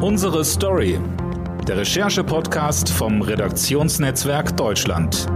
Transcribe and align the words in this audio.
Unsere 0.00 0.44
Story. 0.44 1.00
Der 1.66 1.78
Recherche-Podcast 1.78 2.88
vom 2.88 3.20
Redaktionsnetzwerk 3.20 4.56
Deutschland. 4.56 5.26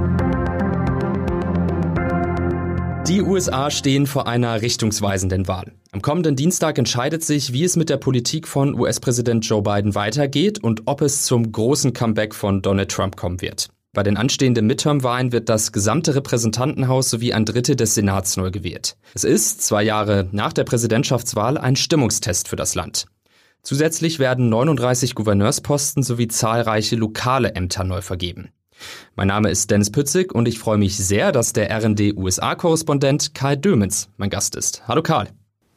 Die 3.09 3.23
USA 3.23 3.73
stehen 3.73 4.07
vor 4.07 4.29
einer 4.29 4.63
richtungsweisenden 4.63 5.49
Wahl. 5.49 5.73
Am 5.91 6.01
kommenden 6.01 6.37
Dienstag 6.37 6.79
entscheidet 6.79 7.25
sich, 7.25 7.53
wie 7.53 7.65
es 7.65 7.75
mit 7.75 7.91
der 7.91 7.97
Politik 7.97 8.47
von 8.47 8.79
US-Präsident 8.79 9.45
Joe 9.45 9.63
Biden 9.63 9.97
weitergeht 9.97 10.63
und 10.63 10.83
ob 10.87 11.01
es 11.01 11.25
zum 11.25 11.51
großen 11.51 11.93
Comeback 11.93 12.33
von 12.33 12.63
Donald 12.63 12.93
Trump 12.93 13.17
kommen 13.17 13.41
wird. 13.41 13.69
Bei 13.93 14.05
den 14.05 14.17
anstehenden 14.17 14.69
Midterm-Wahlen 14.69 15.33
wird 15.33 15.49
das 15.49 15.73
gesamte 15.73 16.15
Repräsentantenhaus 16.15 17.11
sowie 17.11 17.33
ein 17.33 17.45
Drittel 17.45 17.75
des 17.75 17.97
Senats 17.97 18.37
neu 18.37 18.53
gewählt. 18.53 18.97
Es 19.13 19.25
ist, 19.25 19.63
zwei 19.63 19.83
Jahre 19.83 20.29
nach 20.31 20.53
der 20.53 20.63
Präsidentschaftswahl, 20.63 21.59
ein 21.59 21.75
Stimmungstest 21.75 22.47
für 22.47 22.57
das 22.57 22.77
Land. 22.77 23.07
Zusätzlich 23.65 24.19
werden 24.19 24.49
39 24.49 25.15
Gouverneursposten 25.15 26.03
sowie 26.03 26.27
zahlreiche 26.27 26.97
lokale 26.97 27.55
Ämter 27.55 27.85
neu 27.85 28.03
vergeben. 28.03 28.49
Mein 29.15 29.29
Name 29.29 29.51
ist 29.51 29.71
Dennis 29.71 29.93
Pützig 29.93 30.35
und 30.35 30.49
ich 30.49 30.59
freue 30.59 30.79
mich 30.79 30.97
sehr, 30.97 31.31
dass 31.31 31.53
der 31.53 31.71
RND 31.71 32.17
USA-Korrespondent 32.17 33.35
Karl 33.35 33.57
Dömens 33.57 34.09
mein 34.17 34.31
Gast 34.31 34.57
ist. 34.57 34.83
Hallo 34.89 35.01
Karl. 35.01 35.29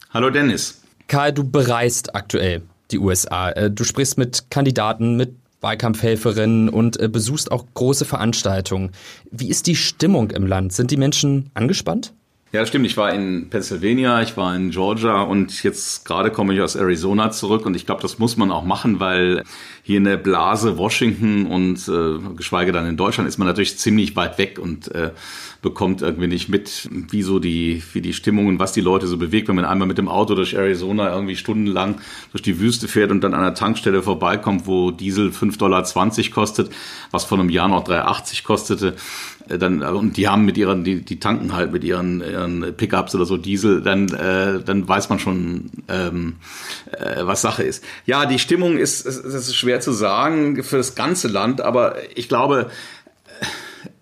Hallo 0.10 0.32
Dennis. 0.32 0.82
Karl, 1.08 1.32
du 1.32 1.44
bereist 1.44 2.16
aktuell 2.16 2.64
die 2.90 2.98
USA. 2.98 3.52
Äh, 3.52 3.70
du 3.70 3.84
sprichst 3.84 4.18
mit 4.18 4.50
Kandidaten, 4.50 5.16
mit 5.16 5.36
Wahlkampfhelferinnen 5.62 6.70
und 6.70 7.00
äh, 7.00 7.08
besuchst 7.08 7.52
auch 7.52 7.66
große 7.76 8.06
Veranstaltungen. 8.06 8.94
Wie 9.30 9.50
ist 9.50 9.68
die 9.68 9.76
Stimmung 9.76 10.32
im 10.32 10.48
Land? 10.48 10.74
Sind 10.74 10.90
die 10.90 10.98
Menschen 10.98 11.52
angespannt? 11.54 12.14
Ja, 12.56 12.66
stimmt. 12.66 12.86
Ich 12.86 12.96
war 12.96 13.14
in 13.14 13.50
Pennsylvania, 13.50 14.22
ich 14.22 14.38
war 14.38 14.56
in 14.56 14.72
Georgia 14.72 15.24
und 15.24 15.62
jetzt 15.64 16.06
gerade 16.06 16.32
komme 16.32 16.54
ich 16.54 16.62
aus 16.62 16.78
Arizona 16.78 17.30
zurück 17.30 17.66
und 17.66 17.76
ich 17.76 17.86
glaube, 17.86 18.02
das 18.02 18.18
muss 18.18 18.38
man 18.38 18.50
auch 18.50 18.64
machen, 18.64 19.02
weil 19.02 19.44
hier 19.84 19.98
in 19.98 20.06
der 20.06 20.16
Blase 20.16 20.78
Washington 20.78 21.48
und 21.48 21.86
äh, 21.90 22.34
geschweige 22.38 22.72
dann 22.72 22.88
in 22.88 22.96
Deutschland 22.96 23.28
ist 23.28 23.40
man 23.40 23.48
natürlich 23.50 23.78
ziemlich 23.78 24.16
weit 24.16 24.38
weg 24.38 24.58
und 24.58 24.90
äh, 24.96 25.12
bekommt 25.62 26.02
irgendwie 26.02 26.28
nicht 26.28 26.48
mit, 26.48 26.88
wie 26.92 27.24
so 27.24 27.40
die, 27.40 27.84
wie 27.92 28.00
die 28.00 28.14
Stimmung 28.14 28.48
und 28.48 28.58
was 28.58 28.72
die 28.72 28.80
Leute 28.80 29.08
so 29.08 29.18
bewegt, 29.18 29.50
wenn 29.50 29.56
man 29.58 29.66
einmal 29.66 29.88
mit 29.88 29.98
dem 29.98 30.08
Auto 30.08 30.34
durch 30.34 30.54
Arizona 30.54 31.14
irgendwie 31.14 31.36
stundenlang 31.36 32.00
durch 32.32 32.42
die 32.42 32.62
Wüste 32.62 32.88
fährt 32.88 33.12
und 33.12 33.20
dann 33.22 33.34
an 33.34 33.42
einer 33.42 33.54
Tankstelle 33.54 34.02
vorbeikommt, 34.02 34.66
wo 34.66 34.92
Diesel 34.92 35.32
5,20 35.32 35.58
Dollar 35.58 35.84
kostet, 36.32 36.72
was 37.12 37.26
vor 37.26 37.38
einem 37.38 37.50
Jahr 37.50 37.68
noch 37.68 37.86
3,80 37.86 38.44
kostete 38.44 38.96
dann 39.48 39.82
und 39.84 40.18
die 40.18 40.28
haben 40.28 40.46
mit 40.46 40.58
ihren 40.58 40.84
die, 40.84 41.02
die 41.02 41.20
tanken 41.20 41.54
halt 41.54 41.72
mit 41.72 41.84
ihren, 41.84 42.22
ihren 42.22 42.74
Pickups 42.76 43.16
oder 43.16 43.26
so 43.26 43.38
Diesel, 43.38 43.82
dann 43.82 44.08
äh, 44.10 44.64
dann 44.64 44.88
weiß 44.88 45.10
man 45.10 45.20
schon 45.20 45.70
ähm, 45.88 46.36
äh, 46.92 47.26
was 47.26 47.42
Sache 47.42 47.64
ist. 47.64 47.84
Ja, 48.06 48.26
die 48.26 48.40
Stimmung 48.40 48.78
ist 48.78 49.06
es 49.06 49.18
ist 49.18 49.56
schwer 49.56 49.82
zu 49.82 49.92
sagen 49.92 50.64
für 50.64 50.78
das 50.78 50.96
ganze 50.96 51.28
Land, 51.28 51.62
aber 51.62 51.96
ich 52.16 52.30
glaube 52.30 52.70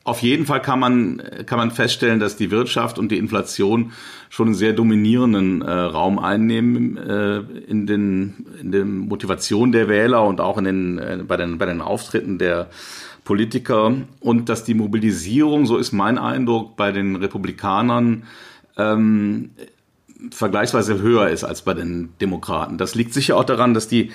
auf 0.05 0.21
jeden 0.21 0.45
Fall 0.45 0.61
kann 0.61 0.79
man, 0.79 1.21
kann 1.45 1.57
man 1.57 1.71
feststellen, 1.71 2.19
dass 2.19 2.35
die 2.35 2.51
Wirtschaft 2.51 2.99
und 2.99 3.09
die 3.09 3.17
Inflation 3.17 3.93
schon 4.29 4.47
einen 4.47 4.55
sehr 4.55 4.73
dominierenden 4.73 5.61
äh, 5.61 5.71
Raum 5.71 6.19
einnehmen 6.19 6.97
äh, 6.97 7.37
in, 7.67 7.87
den, 7.87 8.45
in 8.59 8.71
der 8.71 8.83
Motivation 8.83 9.71
der 9.71 9.87
Wähler 9.87 10.25
und 10.25 10.41
auch 10.41 10.57
in 10.57 10.65
den, 10.65 10.99
äh, 10.99 11.19
bei, 11.25 11.37
den, 11.37 11.57
bei 11.57 11.65
den 11.65 11.81
Auftritten 11.81 12.37
der 12.37 12.69
Politiker. 13.23 13.93
Und 14.19 14.49
dass 14.49 14.63
die 14.63 14.73
Mobilisierung, 14.73 15.65
so 15.65 15.77
ist 15.77 15.91
mein 15.91 16.17
Eindruck, 16.17 16.75
bei 16.75 16.91
den 16.91 17.15
Republikanern 17.15 18.23
ähm, 18.77 19.51
vergleichsweise 20.31 21.01
höher 21.01 21.29
ist 21.29 21.43
als 21.43 21.63
bei 21.63 21.73
den 21.73 22.13
Demokraten. 22.21 22.77
Das 22.77 22.95
liegt 22.95 23.13
sicher 23.13 23.37
auch 23.37 23.43
daran, 23.43 23.73
dass 23.73 23.87
die 23.87 24.11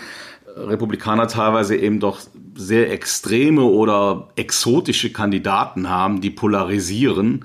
Republikaner 0.56 1.28
teilweise 1.28 1.76
eben 1.76 2.00
doch 2.00 2.20
sehr 2.54 2.90
extreme 2.90 3.62
oder 3.62 4.28
exotische 4.36 5.12
Kandidaten 5.12 5.88
haben, 5.88 6.20
die 6.20 6.30
polarisieren. 6.30 7.44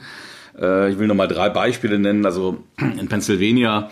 Äh, 0.59 0.91
ich 0.91 0.99
will 0.99 1.07
noch 1.07 1.15
mal 1.15 1.27
drei 1.27 1.49
Beispiele 1.49 1.99
nennen. 1.99 2.25
Also 2.25 2.63
in 2.79 3.07
Pennsylvania 3.07 3.89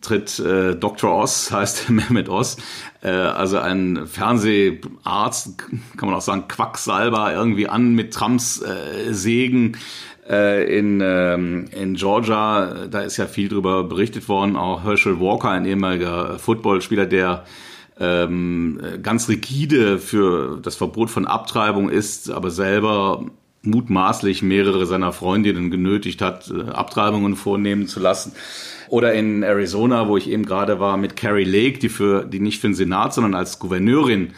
tritt 0.00 0.38
äh, 0.38 0.74
Dr. 0.74 1.12
Oz, 1.12 1.50
heißt 1.52 1.90
Mehmet 1.90 2.28
Oz, 2.28 2.56
äh, 3.02 3.10
also 3.10 3.58
ein 3.58 4.06
Fernseharzt, 4.06 5.58
kann 5.96 6.08
man 6.08 6.14
auch 6.14 6.20
sagen, 6.20 6.48
Quacksalber, 6.48 7.32
irgendwie 7.32 7.68
an 7.68 7.94
mit 7.94 8.14
Trumps 8.14 8.62
äh, 8.62 9.12
Segen 9.12 9.76
äh, 10.28 10.78
in, 10.78 11.00
ähm, 11.02 11.66
in 11.72 11.94
Georgia. 11.94 12.86
Da 12.90 13.00
ist 13.00 13.16
ja 13.16 13.26
viel 13.26 13.48
drüber 13.48 13.84
berichtet 13.84 14.28
worden. 14.28 14.56
Auch 14.56 14.84
Herschel 14.84 15.20
Walker, 15.20 15.50
ein 15.50 15.64
ehemaliger 15.64 16.38
Footballspieler, 16.38 17.06
der 17.06 17.44
ähm, 17.98 18.80
ganz 19.02 19.28
rigide 19.28 19.98
für 19.98 20.58
das 20.62 20.76
Verbot 20.76 21.10
von 21.10 21.26
Abtreibung 21.26 21.90
ist, 21.90 22.30
aber 22.30 22.50
selber 22.50 23.26
mutmaßlich 23.62 24.42
mehrere 24.42 24.86
seiner 24.86 25.12
Freundinnen 25.12 25.70
genötigt 25.70 26.22
hat, 26.22 26.50
äh, 26.50 26.70
Abtreibungen 26.70 27.36
vornehmen 27.36 27.86
zu 27.88 28.00
lassen. 28.00 28.32
Oder 28.90 29.14
in 29.14 29.44
Arizona, 29.44 30.08
wo 30.08 30.16
ich 30.16 30.28
eben 30.28 30.44
gerade 30.44 30.80
war, 30.80 30.96
mit 30.96 31.16
Carrie 31.16 31.44
Lake, 31.44 31.78
die 31.78 31.88
für 31.88 32.24
die 32.24 32.40
nicht 32.40 32.60
für 32.60 32.66
den 32.66 32.74
Senat, 32.74 33.14
sondern 33.14 33.34
als 33.36 33.60
Gouverneurin 33.60 34.32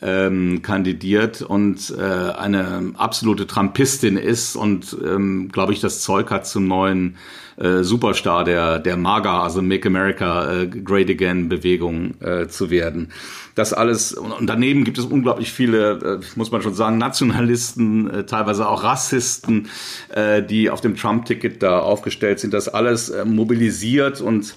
ähm, 0.00 0.62
kandidiert 0.62 1.42
und 1.42 1.94
äh, 1.98 2.02
eine 2.02 2.92
absolute 2.96 3.46
Trumpistin 3.46 4.16
ist 4.16 4.56
und, 4.56 4.96
ähm, 5.04 5.48
glaube 5.50 5.72
ich, 5.72 5.80
das 5.80 6.00
Zeug 6.00 6.30
hat 6.30 6.46
zum 6.46 6.68
neuen 6.68 7.16
äh, 7.58 7.82
Superstar 7.82 8.44
der, 8.44 8.78
der 8.78 8.96
MAGA, 8.96 9.42
also 9.42 9.62
Make 9.62 9.88
America 9.88 10.52
äh, 10.52 10.66
Great 10.68 11.10
Again 11.10 11.48
Bewegung 11.48 12.14
äh, 12.20 12.46
zu 12.46 12.70
werden. 12.70 13.10
Das 13.56 13.72
alles, 13.72 14.12
und, 14.12 14.46
daneben 14.46 14.84
gibt 14.84 14.98
es 14.98 15.04
unglaublich 15.04 15.50
viele, 15.50 16.20
äh, 16.20 16.24
muss 16.36 16.52
man 16.52 16.62
schon 16.62 16.74
sagen, 16.74 16.98
Nationalisten, 16.98 18.08
äh, 18.08 18.26
teilweise 18.26 18.68
auch 18.68 18.84
Rassisten, 18.84 19.68
äh, 20.14 20.42
die 20.42 20.70
auf 20.70 20.80
dem 20.80 20.94
Trump-Ticket 20.94 21.60
da 21.60 21.80
aufgestellt 21.80 22.38
sind. 22.38 22.54
Das 22.54 22.68
alles 22.68 23.08
äh, 23.08 23.24
mobilisiert 23.24 24.20
und 24.20 24.54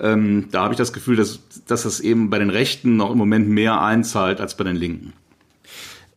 ähm, 0.00 0.48
da 0.50 0.64
habe 0.64 0.74
ich 0.74 0.78
das 0.78 0.92
Gefühl, 0.92 1.16
dass, 1.16 1.40
dass 1.66 1.84
es 1.84 2.00
eben 2.00 2.30
bei 2.30 2.38
den 2.38 2.50
Rechten 2.50 2.96
noch 2.96 3.10
im 3.10 3.18
Moment 3.18 3.48
mehr 3.48 3.80
einzahlt 3.80 4.40
als 4.40 4.56
bei 4.56 4.64
den 4.64 4.76
Linken. 4.76 5.12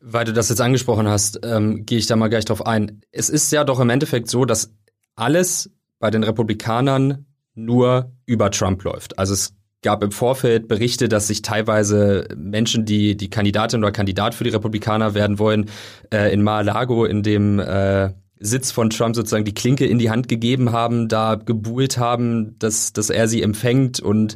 Weil 0.01 0.25
du 0.25 0.33
das 0.33 0.49
jetzt 0.49 0.61
angesprochen 0.61 1.07
hast, 1.07 1.39
ähm, 1.43 1.85
gehe 1.85 1.97
ich 1.97 2.07
da 2.07 2.15
mal 2.15 2.29
gleich 2.29 2.45
drauf 2.45 2.65
ein. 2.65 3.01
Es 3.11 3.29
ist 3.29 3.51
ja 3.51 3.63
doch 3.63 3.79
im 3.79 3.89
Endeffekt 3.89 4.29
so, 4.29 4.45
dass 4.45 4.73
alles 5.15 5.71
bei 5.99 6.11
den 6.11 6.23
Republikanern 6.23 7.25
nur 7.55 8.11
über 8.25 8.51
Trump 8.51 8.83
läuft. 8.83 9.17
Also 9.17 9.33
es 9.33 9.53
gab 9.81 10.03
im 10.03 10.11
Vorfeld 10.11 10.67
Berichte, 10.67 11.09
dass 11.09 11.27
sich 11.27 11.41
teilweise 11.41 12.27
Menschen, 12.35 12.85
die 12.85 13.17
die 13.17 13.29
Kandidatin 13.29 13.83
oder 13.83 13.91
Kandidat 13.91 14.35
für 14.35 14.43
die 14.43 14.49
Republikaner 14.51 15.13
werden 15.13 15.39
wollen, 15.39 15.69
äh, 16.13 16.31
in 16.33 16.41
Mar-a-Lago 16.41 17.05
in 17.05 17.23
dem 17.23 17.59
äh, 17.59 18.11
Sitz 18.39 18.71
von 18.71 18.89
Trump 18.89 19.15
sozusagen 19.15 19.45
die 19.45 19.53
Klinke 19.53 19.85
in 19.85 19.99
die 19.99 20.09
Hand 20.09 20.27
gegeben 20.27 20.71
haben, 20.71 21.07
da 21.07 21.35
gebuhlt 21.35 21.97
haben, 21.97 22.55
dass, 22.59 22.93
dass 22.93 23.09
er 23.09 23.27
sie 23.27 23.41
empfängt 23.41 23.99
und 23.99 24.35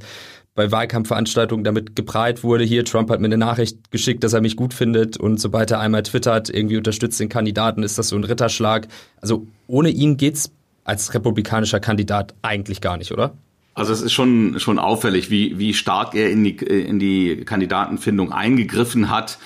bei 0.54 0.72
Wahlkampfveranstaltungen 0.72 1.64
damit 1.64 1.96
geprahlt 1.96 2.44
wurde, 2.44 2.66
hier, 2.66 2.84
Trump 2.84 3.10
hat 3.10 3.22
mir 3.22 3.28
eine 3.28 3.38
Nachricht 3.38 3.90
geschickt, 3.90 4.24
dass 4.24 4.34
er 4.34 4.42
mich 4.42 4.58
gut 4.58 4.74
findet 4.74 5.18
und 5.18 5.40
sobald 5.40 5.72
er 5.72 5.80
einmal 5.80 6.04
twittert, 6.04 6.50
irgendwie 6.50 6.78
unterstützt 6.78 7.20
den 7.20 7.30
Kandidaten, 7.30 7.84
ist 7.84 7.98
das 7.98 8.10
so 8.10 8.18
ein 8.18 8.24
Ritterschlag. 8.24 8.88
Also 9.22 9.48
ohne 9.68 9.90
ihn 9.90 10.18
geht's 10.18 10.52
als 10.84 11.14
republikanischer 11.14 11.80
Kandidat 11.80 12.34
eigentlich 12.42 12.82
gar 12.82 12.98
nicht, 12.98 13.12
oder? 13.12 13.34
Also 13.74 13.94
es 13.94 14.02
ist 14.02 14.12
schon, 14.12 14.60
schon 14.60 14.80
auffällig, 14.80 15.30
wie, 15.30 15.58
wie 15.58 15.74
stark 15.74 16.14
er 16.16 16.30
in 16.30 16.44
die, 16.44 16.58
in 16.58 17.00
die 17.00 17.46
Kandidatenfindung 17.46 18.34
eingegriffen 18.34 19.10
hat 19.10 19.38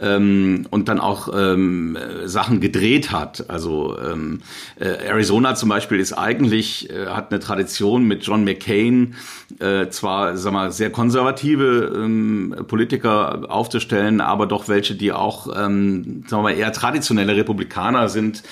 ähm, 0.00 0.66
und 0.70 0.88
dann 0.88 1.00
auch 1.00 1.28
ähm, 1.34 1.96
Sachen 2.24 2.60
gedreht 2.60 3.12
hat. 3.12 3.48
Also 3.48 3.96
ähm, 3.98 4.40
äh, 4.78 5.06
Arizona 5.06 5.54
zum 5.54 5.68
Beispiel 5.68 6.00
ist 6.00 6.12
eigentlich, 6.12 6.90
äh, 6.90 7.06
hat 7.06 7.30
eine 7.30 7.40
Tradition 7.40 8.04
mit 8.04 8.24
John 8.24 8.44
McCain, 8.44 9.14
äh, 9.58 9.88
zwar 9.88 10.36
sag 10.36 10.52
mal, 10.52 10.72
sehr 10.72 10.90
konservative 10.90 11.92
ähm, 11.94 12.54
Politiker 12.66 13.50
aufzustellen, 13.50 14.20
aber 14.20 14.46
doch 14.46 14.68
welche, 14.68 14.94
die 14.94 15.12
auch 15.12 15.46
ähm, 15.48 16.24
sagen 16.26 16.42
wir 16.42 16.50
mal, 16.50 16.58
eher 16.58 16.72
traditionelle 16.72 17.36
Republikaner 17.36 18.08
sind, 18.08 18.42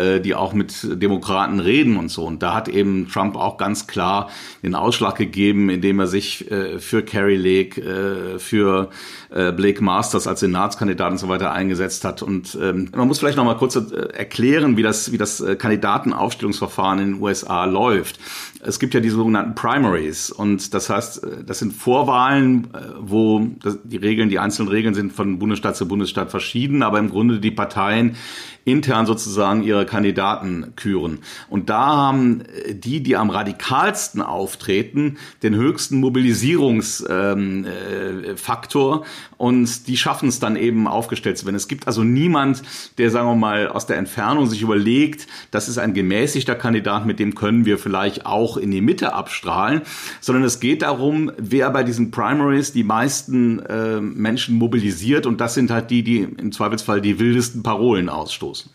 äh, 0.00 0.20
die 0.20 0.34
auch 0.34 0.52
mit 0.52 1.02
Demokraten 1.02 1.60
reden 1.60 1.96
und 1.96 2.10
so. 2.10 2.24
Und 2.24 2.42
da 2.42 2.54
hat 2.54 2.68
eben 2.68 3.08
Trump 3.08 3.36
auch 3.36 3.58
ganz 3.58 3.86
klar 3.86 4.30
den 4.62 4.74
Ausschlag 4.74 5.16
gegeben, 5.16 5.68
indem 5.68 6.00
er 6.00 6.06
sich 6.06 6.50
äh, 6.50 6.78
für 6.78 7.02
Carrie 7.02 7.36
Lake, 7.36 7.80
äh, 7.80 8.38
für 8.38 8.90
Blake 9.32 9.80
Masters 9.84 10.26
als 10.26 10.40
Senatskandidat 10.40 11.12
und 11.12 11.18
so 11.18 11.28
weiter 11.28 11.52
eingesetzt 11.52 12.04
hat. 12.04 12.20
Und 12.20 12.58
ähm, 12.60 12.88
man 12.96 13.06
muss 13.06 13.20
vielleicht 13.20 13.36
noch 13.36 13.44
mal 13.44 13.56
kurz 13.56 13.76
erklären, 13.76 14.76
wie 14.76 14.82
das, 14.82 15.12
wie 15.12 15.18
das 15.18 15.40
Kandidatenaufstellungsverfahren 15.56 16.98
in 16.98 17.12
den 17.12 17.22
USA 17.22 17.64
läuft. 17.64 18.18
Es 18.62 18.78
gibt 18.78 18.94
ja 18.94 19.00
die 19.00 19.08
sogenannten 19.08 19.54
Primaries 19.54 20.30
und 20.30 20.74
das 20.74 20.90
heißt, 20.90 21.24
äh, 21.24 21.44
das 21.44 21.58
sind 21.58 21.72
Vorwahlen, 21.72 22.68
wo 22.98 23.46
die 23.84 23.96
Regeln, 23.96 24.28
die 24.28 24.38
einzelnen 24.38 24.68
Regeln 24.68 24.94
sind 24.94 25.12
von 25.12 25.38
Bundesstaat 25.38 25.76
zu 25.76 25.88
Bundesstaat 25.88 26.30
verschieden, 26.30 26.82
aber 26.82 26.98
im 26.98 27.10
Grunde 27.10 27.40
die 27.40 27.50
Parteien 27.50 28.16
intern 28.64 29.06
sozusagen 29.06 29.62
ihre 29.62 29.86
Kandidaten 29.86 30.74
küren. 30.76 31.20
Und 31.48 31.70
da 31.70 31.86
haben 31.86 32.42
die, 32.70 33.02
die 33.02 33.16
am 33.16 33.30
radikalsten 33.30 34.20
auftreten, 34.20 35.16
den 35.42 35.54
höchsten 35.54 35.98
Mobilisierungsfaktor 35.98 38.96
ähm, 38.96 39.02
äh, 39.02 39.06
und 39.36 39.88
die 39.88 39.96
schaffen 39.96 40.28
es 40.28 40.38
dann 40.38 40.56
eben 40.56 40.86
aufgestellt 40.86 41.38
zu 41.38 41.46
werden. 41.46 41.56
Es 41.56 41.68
gibt 41.68 41.86
also 41.86 42.04
niemand, 42.04 42.62
der, 42.98 43.10
sagen 43.10 43.28
wir 43.28 43.36
mal, 43.36 43.68
aus 43.68 43.86
der 43.86 43.96
Entfernung 43.96 44.44
sich 44.46 44.60
überlegt, 44.62 45.26
das 45.50 45.68
ist 45.68 45.78
ein 45.78 45.94
gemäßigter 45.94 46.54
Kandidat, 46.54 47.06
mit 47.06 47.18
dem 47.18 47.34
können 47.34 47.64
wir 47.64 47.78
vielleicht 47.78 48.26
auch 48.26 48.49
in 48.56 48.70
die 48.70 48.80
Mitte 48.80 49.12
abstrahlen, 49.12 49.82
sondern 50.20 50.44
es 50.44 50.60
geht 50.60 50.82
darum, 50.82 51.32
wer 51.36 51.70
bei 51.70 51.82
diesen 51.82 52.10
Primaries 52.10 52.72
die 52.72 52.84
meisten 52.84 53.60
äh, 53.60 54.00
Menschen 54.00 54.56
mobilisiert 54.56 55.26
und 55.26 55.40
das 55.40 55.54
sind 55.54 55.70
halt 55.70 55.90
die, 55.90 56.02
die 56.02 56.20
im 56.20 56.52
Zweifelsfall 56.52 57.00
die 57.00 57.18
wildesten 57.18 57.62
Parolen 57.62 58.08
ausstoßen. 58.08 58.70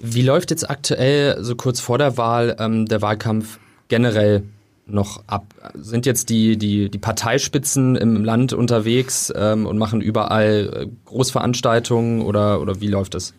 Wie 0.00 0.22
läuft 0.22 0.50
jetzt 0.50 0.68
aktuell, 0.68 1.42
so 1.42 1.56
kurz 1.56 1.80
vor 1.80 1.98
der 1.98 2.16
Wahl, 2.16 2.56
ähm, 2.58 2.86
der 2.86 3.02
Wahlkampf 3.02 3.58
generell 3.88 4.44
noch 4.86 5.22
ab? 5.26 5.46
Sind 5.74 6.06
jetzt 6.06 6.30
die, 6.30 6.56
die, 6.56 6.90
die 6.90 6.98
Parteispitzen 6.98 7.96
im 7.96 8.24
Land 8.24 8.52
unterwegs 8.52 9.32
ähm, 9.34 9.66
und 9.66 9.78
machen 9.78 10.00
überall 10.00 10.70
äh, 10.74 10.86
Großveranstaltungen 11.06 12.22
oder, 12.22 12.60
oder 12.60 12.80
wie 12.80 12.88
läuft 12.88 13.14
das? 13.14 13.34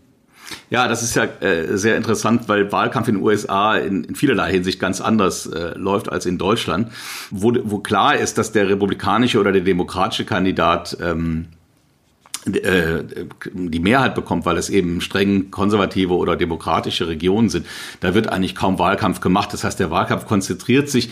Ja, 0.70 0.88
das 0.88 1.04
ist 1.04 1.16
ja 1.16 1.26
äh, 1.42 1.78
sehr 1.78 1.98
interessant, 1.98 2.48
weil 2.48 2.72
Wahlkampf 2.72 3.08
in 3.08 3.16
den 3.16 3.24
USA 3.24 3.78
in, 3.78 4.04
in 4.04 4.16
vielerlei 4.16 4.52
Hinsicht 4.52 4.80
ganz 4.80 5.02
anders 5.02 5.48
äh, 5.48 5.78
läuft 5.78 6.12
als 6.12 6.26
in 6.26 6.38
Deutschland, 6.38 6.92
wo, 7.32 7.54
wo 7.64 7.80
klar 7.80 8.16
ist, 8.16 8.38
dass 8.38 8.52
der 8.52 8.70
republikanische 8.70 9.40
oder 9.40 9.52
der 9.52 9.62
demokratische 9.62 10.26
Kandidat 10.26 10.98
ähm, 11.02 11.48
äh, 12.46 13.04
die 13.54 13.80
Mehrheit 13.80 14.14
bekommt, 14.14 14.46
weil 14.46 14.58
es 14.58 14.70
eben 14.70 15.02
streng 15.02 15.50
konservative 15.50 16.14
oder 16.14 16.36
demokratische 16.36 17.08
Regionen 17.08 17.50
sind, 17.50 17.66
da 18.02 18.14
wird 18.14 18.28
eigentlich 18.28 18.56
kaum 18.56 18.78
Wahlkampf 18.78 19.20
gemacht. 19.20 19.52
Das 19.52 19.64
heißt, 19.64 19.80
der 19.80 19.90
Wahlkampf 19.90 20.28
konzentriert 20.28 20.90
sich 20.90 21.10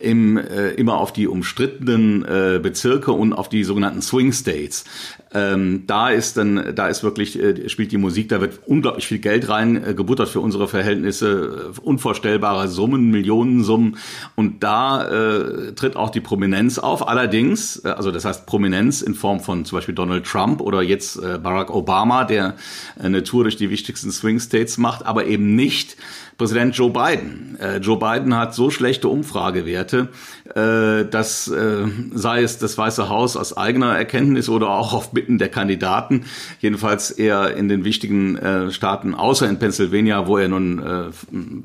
im, 0.00 0.36
äh, 0.36 0.70
immer 0.70 0.98
auf 0.98 1.12
die 1.12 1.26
umstrittenen 1.26 2.24
äh, 2.24 2.60
Bezirke 2.62 3.12
und 3.12 3.32
auf 3.32 3.48
die 3.48 3.64
sogenannten 3.64 4.02
Swing 4.02 4.32
States. 4.32 4.84
Ähm, 5.32 5.84
da 5.86 6.10
ist 6.10 6.36
dann, 6.36 6.74
da 6.76 6.88
ist 6.88 7.02
wirklich, 7.02 7.40
äh, 7.40 7.68
spielt 7.68 7.90
die 7.90 7.98
Musik, 7.98 8.28
da 8.28 8.40
wird 8.40 8.60
unglaublich 8.66 9.06
viel 9.06 9.18
Geld 9.18 9.48
rein 9.48 9.82
äh, 9.82 9.94
für 10.26 10.40
unsere 10.40 10.68
Verhältnisse, 10.68 11.72
äh, 11.76 11.80
unvorstellbare 11.80 12.68
Summen, 12.68 13.10
Millionensummen. 13.10 13.96
Und 14.36 14.62
da 14.62 15.08
äh, 15.08 15.72
tritt 15.72 15.96
auch 15.96 16.10
die 16.10 16.20
Prominenz 16.20 16.78
auf. 16.78 17.08
Allerdings, 17.08 17.84
äh, 17.84 17.88
also 17.88 18.12
das 18.12 18.24
heißt 18.24 18.46
Prominenz 18.46 19.02
in 19.02 19.14
Form 19.14 19.40
von 19.40 19.64
zum 19.64 19.78
Beispiel 19.78 19.94
Donald 19.94 20.24
Trump 20.24 20.60
oder 20.60 20.82
jetzt 20.82 21.16
äh, 21.16 21.38
Barack 21.42 21.70
Obama, 21.70 22.24
der 22.24 22.54
eine 22.98 23.24
Tour 23.24 23.44
durch 23.44 23.56
die 23.56 23.70
wichtigsten 23.70 24.12
Swing 24.12 24.38
States 24.38 24.78
macht, 24.78 25.04
aber 25.04 25.26
eben 25.26 25.56
nicht 25.56 25.96
Präsident 26.36 26.76
Joe 26.76 26.90
Biden. 26.90 27.56
Äh, 27.60 27.78
Joe 27.78 27.98
Biden 27.98 28.36
hat 28.36 28.54
so 28.54 28.70
schlechte 28.70 29.08
Umfragewerte, 29.08 30.08
äh, 30.54 31.08
dass 31.08 31.48
äh, 31.48 31.86
sei 32.12 32.42
es 32.42 32.58
das 32.58 32.76
Weiße 32.76 33.08
Haus 33.08 33.36
aus 33.36 33.56
eigener 33.56 33.96
Erkenntnis 33.96 34.48
oder 34.48 34.70
auch 34.70 34.92
auf 34.92 35.12
Bitten 35.12 35.38
der 35.38 35.48
Kandidaten, 35.48 36.24
jedenfalls 36.60 37.10
eher 37.10 37.56
in 37.56 37.68
den 37.68 37.84
wichtigen 37.84 38.36
äh, 38.36 38.70
Staaten, 38.70 39.14
außer 39.14 39.48
in 39.48 39.58
Pennsylvania, 39.58 40.26
wo 40.26 40.38
er 40.38 40.48
nun 40.48 40.78
äh, 40.80 41.10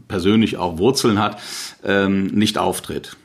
persönlich 0.07 0.57
auch 0.57 0.77
Wurzeln 0.77 1.19
hat, 1.19 1.39
ähm, 1.83 2.27
nicht 2.27 2.57
auftritt. 2.57 3.18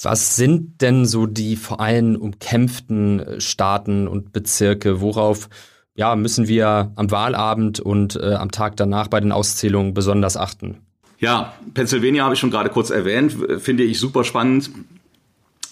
Was 0.00 0.34
sind 0.34 0.80
denn 0.82 1.06
so 1.06 1.26
die 1.26 1.54
vor 1.54 1.80
allem 1.80 2.16
umkämpften 2.16 3.24
Staaten 3.38 4.08
und 4.08 4.32
Bezirke? 4.32 5.00
Worauf 5.00 5.48
ja, 5.94 6.16
müssen 6.16 6.48
wir 6.48 6.92
am 6.96 7.10
Wahlabend 7.10 7.80
und 7.80 8.16
äh, 8.16 8.34
am 8.34 8.50
Tag 8.50 8.76
danach 8.76 9.08
bei 9.08 9.20
den 9.20 9.32
Auszählungen 9.32 9.94
besonders 9.94 10.36
achten? 10.36 10.78
Ja, 11.18 11.52
Pennsylvania 11.74 12.24
habe 12.24 12.34
ich 12.34 12.40
schon 12.40 12.50
gerade 12.50 12.68
kurz 12.68 12.90
erwähnt, 12.90 13.36
finde 13.60 13.84
ich 13.84 14.00
super 14.00 14.24
spannend. 14.24 14.70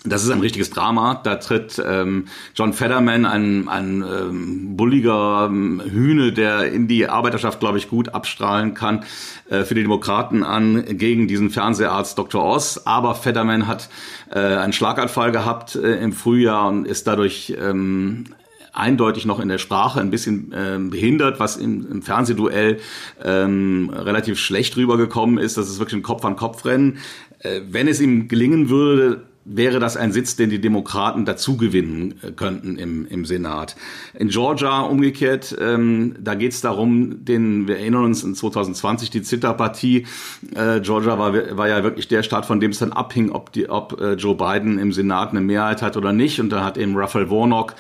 Das 0.05 0.25
ist 0.25 0.31
ein 0.31 0.41
richtiges 0.41 0.71
Drama. 0.71 1.21
Da 1.23 1.37
tritt 1.37 1.83
ähm, 1.85 2.27
John 2.55 2.73
Fetterman, 2.73 3.27
ein, 3.27 3.69
ein 3.69 4.03
ähm, 4.03 4.77
bulliger 4.77 5.47
ähm, 5.51 5.83
Hühne, 5.85 6.33
der 6.33 6.73
in 6.73 6.89
die 6.89 7.07
Arbeiterschaft, 7.07 7.61
glaube 7.61 7.77
ich, 7.77 7.91
gut 7.91 8.11
abstrahlen 8.11 8.73
kann, 8.73 9.05
äh, 9.51 9.65
für 9.65 9.75
die 9.75 9.83
Demokraten 9.83 10.43
an 10.43 10.97
gegen 10.97 11.29
diesen 11.29 11.51
Fernseharzt 11.51 12.17
Dr. 12.17 12.43
Oz. 12.43 12.81
Aber 12.87 13.15
Fetterman 13.15 13.67
hat 13.67 13.91
äh, 14.31 14.39
einen 14.39 14.73
Schlaganfall 14.73 15.33
gehabt 15.33 15.75
äh, 15.75 16.03
im 16.03 16.15
Frühjahr 16.15 16.69
und 16.69 16.87
ist 16.87 17.07
dadurch 17.07 17.55
ähm, 17.61 18.25
eindeutig 18.73 19.27
noch 19.27 19.41
in 19.41 19.49
der 19.49 19.59
Sprache 19.59 20.01
ein 20.01 20.11
bisschen 20.11 20.53
äh, 20.53 20.79
behindert, 20.79 21.41
was 21.41 21.57
im, 21.57 21.91
im 21.91 22.03
Fernsehduell 22.03 22.79
ähm, 23.23 23.91
relativ 23.95 24.39
schlecht 24.39 24.77
rübergekommen 24.77 25.39
ist. 25.39 25.57
Das 25.57 25.69
ist 25.69 25.79
wirklich 25.79 26.01
ein 26.01 26.03
Kopf-an-Kopf-Rennen. 26.03 26.99
Äh, 27.41 27.63
wenn 27.71 27.89
es 27.89 28.01
ihm 28.01 28.29
gelingen 28.29 28.69
würde, 28.69 29.23
wäre 29.45 29.79
das 29.79 29.97
ein 29.97 30.13
Sitz, 30.13 30.37
den 30.37 30.51
die 30.51 30.61
Demokraten 30.61 31.25
dazu 31.25 31.57
gewinnen 31.57 32.15
äh, 32.23 32.33
könnten 32.33 32.77
im, 32.77 33.07
im 33.07 33.25
Senat. 33.25 33.77
In 34.15 34.29
Georgia 34.29 34.81
umgekehrt, 34.81 35.57
ähm, 35.61 36.15
da 36.21 36.35
geht 36.35 36.53
es 36.53 36.61
darum, 36.61 37.25
den, 37.25 37.67
wir 37.67 37.79
erinnern 37.79 38.05
uns 38.05 38.23
in 38.23 38.35
2020 38.35 39.11
die 39.11 39.23
Zitterpartie. 39.23 40.07
Äh, 40.55 40.81
Georgia 40.81 41.19
war, 41.19 41.57
war 41.57 41.69
ja 41.69 41.83
wirklich 41.83 42.09
der 42.09 42.23
Staat, 42.23 42.47
von 42.47 42.61
dem 42.61 42.71
es 42.71 42.79
dann 42.79 42.93
abhing, 42.93 43.31
ob, 43.31 43.53
die, 43.53 43.69
ob 43.69 44.01
äh, 44.01 44.15
Joe 44.15 44.35
Biden 44.35 44.79
im 44.79 44.93
Senat 44.93 45.31
eine 45.31 45.41
Mehrheit 45.41 45.83
hat 45.83 45.97
oder 45.97 46.13
nicht. 46.13 46.41
Und 46.41 46.51
da 46.51 46.65
hat 46.65 46.77
eben 46.77 46.97
Raphael 46.97 47.31
Warnock 47.31 47.75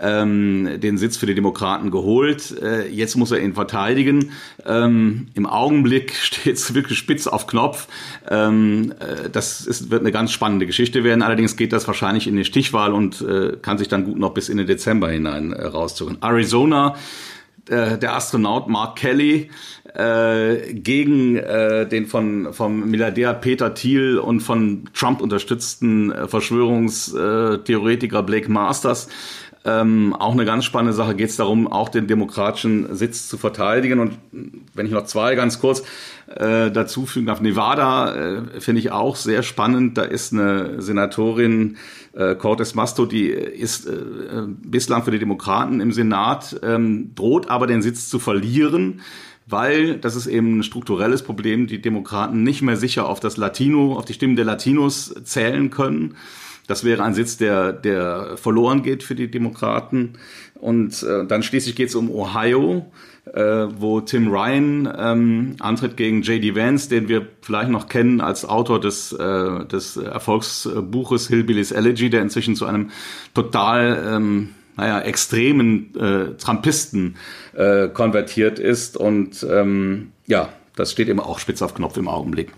ähm, 0.00 0.80
den 0.80 0.98
Sitz 0.98 1.16
für 1.16 1.26
die 1.26 1.34
Demokraten 1.34 1.90
geholt. 1.90 2.54
Äh, 2.60 2.88
jetzt 2.88 3.16
muss 3.16 3.30
er 3.30 3.40
ihn 3.40 3.54
verteidigen. 3.54 4.32
Ähm, 4.66 5.28
Im 5.34 5.46
Augenblick 5.46 6.14
steht 6.20 6.56
es 6.56 6.74
wirklich 6.74 6.98
spitz 6.98 7.26
auf 7.26 7.46
Knopf. 7.46 7.88
Ähm, 8.28 8.92
äh, 8.98 9.30
das 9.30 9.66
ist, 9.66 9.90
wird 9.90 10.02
eine 10.02 10.12
ganz 10.12 10.32
spannende 10.32 10.66
Geschichte 10.66 11.04
werden. 11.06 11.22
Allerdings 11.22 11.56
geht 11.56 11.72
das 11.72 11.86
wahrscheinlich 11.86 12.26
in 12.26 12.36
die 12.36 12.44
Stichwahl 12.44 12.92
und 12.92 13.22
äh, 13.22 13.56
kann 13.62 13.78
sich 13.78 13.88
dann 13.88 14.04
gut 14.04 14.18
noch 14.18 14.34
bis 14.34 14.50
in 14.50 14.58
den 14.58 14.66
Dezember 14.66 15.08
hinein 15.08 15.54
äh, 15.54 15.64
rauszuholen. 15.64 16.18
Arizona, 16.20 16.96
äh, 17.68 17.96
der 17.98 18.14
Astronaut 18.14 18.68
Mark 18.68 18.96
Kelly 18.96 19.50
äh, 19.94 20.74
gegen 20.74 21.36
äh, 21.36 21.88
den 21.88 22.06
von 22.06 22.52
vom 22.52 22.90
Milliardär 22.90 23.32
Peter 23.34 23.72
Thiel 23.74 24.18
und 24.18 24.40
von 24.40 24.84
Trump 24.92 25.20
unterstützten 25.22 26.12
äh, 26.12 26.28
Verschwörungstheoretiker 26.28 28.22
Blake 28.22 28.50
Masters 28.50 29.08
ähm, 29.66 30.14
auch 30.14 30.32
eine 30.32 30.44
ganz 30.44 30.64
spannende 30.64 30.92
Sache 30.92 31.16
geht 31.16 31.30
es 31.30 31.36
darum, 31.36 31.66
auch 31.66 31.88
den 31.88 32.06
demokratischen 32.06 32.94
Sitz 32.94 33.28
zu 33.28 33.36
verteidigen. 33.36 33.98
Und 33.98 34.16
wenn 34.74 34.86
ich 34.86 34.92
noch 34.92 35.06
zwei 35.06 35.34
ganz 35.34 35.58
kurz 35.58 35.82
äh, 36.28 36.70
dazu 36.70 37.06
darf, 37.24 37.40
Nevada 37.40 38.14
äh, 38.14 38.60
finde 38.60 38.80
ich 38.80 38.92
auch 38.92 39.16
sehr 39.16 39.42
spannend. 39.42 39.98
Da 39.98 40.02
ist 40.02 40.32
eine 40.32 40.80
Senatorin, 40.80 41.78
äh, 42.12 42.36
Cortes 42.36 42.76
Masto, 42.76 43.06
die 43.06 43.28
ist 43.28 43.86
äh, 43.86 43.92
bislang 44.46 45.02
für 45.02 45.10
die 45.10 45.18
Demokraten 45.18 45.80
im 45.80 45.90
Senat, 45.90 46.60
ähm, 46.62 47.12
droht 47.16 47.50
aber 47.50 47.66
den 47.66 47.82
Sitz 47.82 48.08
zu 48.08 48.18
verlieren 48.18 49.02
weil 49.48 49.98
das 49.98 50.16
ist 50.16 50.26
eben 50.26 50.58
ein 50.58 50.62
strukturelles 50.64 51.22
Problem, 51.22 51.68
die 51.68 51.80
Demokraten 51.80 52.42
nicht 52.42 52.62
mehr 52.62 52.76
sicher 52.76 53.08
auf 53.08 53.20
das 53.20 53.36
Latino, 53.36 53.96
auf 53.96 54.04
die 54.04 54.14
Stimmen 54.14 54.34
der 54.34 54.44
Latinos 54.44 55.14
zählen 55.22 55.70
können. 55.70 56.16
Das 56.66 56.84
wäre 56.84 57.02
ein 57.02 57.14
Sitz, 57.14 57.36
der, 57.36 57.72
der 57.72 58.36
verloren 58.36 58.82
geht 58.82 59.02
für 59.02 59.14
die 59.14 59.30
Demokraten. 59.30 60.14
Und 60.54 61.02
äh, 61.02 61.26
dann 61.26 61.42
schließlich 61.42 61.76
geht 61.76 61.90
es 61.90 61.94
um 61.94 62.10
Ohio, 62.10 62.86
äh, 63.32 63.40
wo 63.40 64.00
Tim 64.00 64.28
Ryan 64.28 64.92
ähm, 64.98 65.56
antritt 65.60 65.96
gegen 65.96 66.22
J.D. 66.22 66.56
Vance, 66.56 66.88
den 66.88 67.08
wir 67.08 67.26
vielleicht 67.42 67.70
noch 67.70 67.88
kennen 67.88 68.20
als 68.20 68.44
Autor 68.44 68.80
des, 68.80 69.12
äh, 69.12 69.64
des 69.66 69.96
Erfolgsbuches 69.96 71.28
Hillbilly's 71.28 71.72
Elegy, 71.72 72.10
der 72.10 72.22
inzwischen 72.22 72.56
zu 72.56 72.66
einem 72.66 72.90
total 73.34 74.04
ähm, 74.06 74.48
naja, 74.76 75.00
extremen 75.00 75.94
äh, 75.94 76.36
Trumpisten 76.36 77.16
äh, 77.54 77.88
konvertiert 77.88 78.58
ist. 78.58 78.96
Und 78.96 79.46
ähm, 79.48 80.12
ja, 80.26 80.48
das 80.74 80.92
steht 80.92 81.08
eben 81.08 81.20
auch 81.20 81.38
spitz 81.38 81.62
auf 81.62 81.74
Knopf 81.74 81.96
im 81.96 82.08
Augenblick 82.08 82.52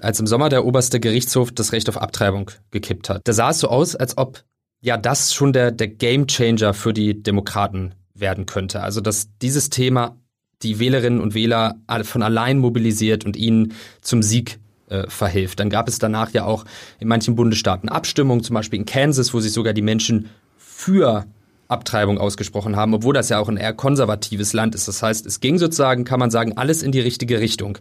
als 0.00 0.20
im 0.20 0.26
Sommer 0.26 0.48
der 0.48 0.64
oberste 0.64 1.00
Gerichtshof 1.00 1.52
das 1.52 1.72
Recht 1.72 1.88
auf 1.88 2.00
Abtreibung 2.00 2.50
gekippt 2.70 3.08
hat. 3.08 3.22
Da 3.24 3.32
sah 3.32 3.50
es 3.50 3.60
so 3.60 3.68
aus, 3.68 3.96
als 3.96 4.18
ob 4.18 4.44
ja 4.80 4.96
das 4.96 5.32
schon 5.32 5.52
der, 5.52 5.70
der 5.70 5.88
Game 5.88 6.26
Changer 6.26 6.74
für 6.74 6.92
die 6.92 7.22
Demokraten 7.22 7.94
werden 8.14 8.46
könnte. 8.46 8.82
Also 8.82 9.00
dass 9.00 9.28
dieses 9.40 9.70
Thema 9.70 10.16
die 10.62 10.78
Wählerinnen 10.78 11.20
und 11.20 11.34
Wähler 11.34 11.76
von 12.02 12.22
allein 12.22 12.58
mobilisiert 12.58 13.26
und 13.26 13.36
ihnen 13.36 13.74
zum 14.00 14.22
Sieg 14.22 14.58
äh, 14.88 15.08
verhilft. 15.08 15.60
Dann 15.60 15.68
gab 15.68 15.88
es 15.88 15.98
danach 15.98 16.30
ja 16.32 16.44
auch 16.44 16.64
in 16.98 17.08
manchen 17.08 17.36
Bundesstaaten 17.36 17.88
Abstimmungen, 17.88 18.42
zum 18.42 18.54
Beispiel 18.54 18.78
in 18.78 18.86
Kansas, 18.86 19.34
wo 19.34 19.40
sich 19.40 19.52
sogar 19.52 19.74
die 19.74 19.82
Menschen 19.82 20.30
für 20.56 21.26
Abtreibung 21.68 22.18
ausgesprochen 22.18 22.76
haben, 22.76 22.94
obwohl 22.94 23.12
das 23.12 23.28
ja 23.28 23.38
auch 23.38 23.48
ein 23.48 23.56
eher 23.56 23.72
konservatives 23.72 24.52
Land 24.52 24.74
ist. 24.74 24.88
Das 24.88 25.02
heißt, 25.02 25.26
es 25.26 25.40
ging 25.40 25.58
sozusagen, 25.58 26.04
kann 26.04 26.20
man 26.20 26.30
sagen, 26.30 26.56
alles 26.56 26.82
in 26.82 26.92
die 26.92 27.00
richtige 27.00 27.40
Richtung. 27.40 27.78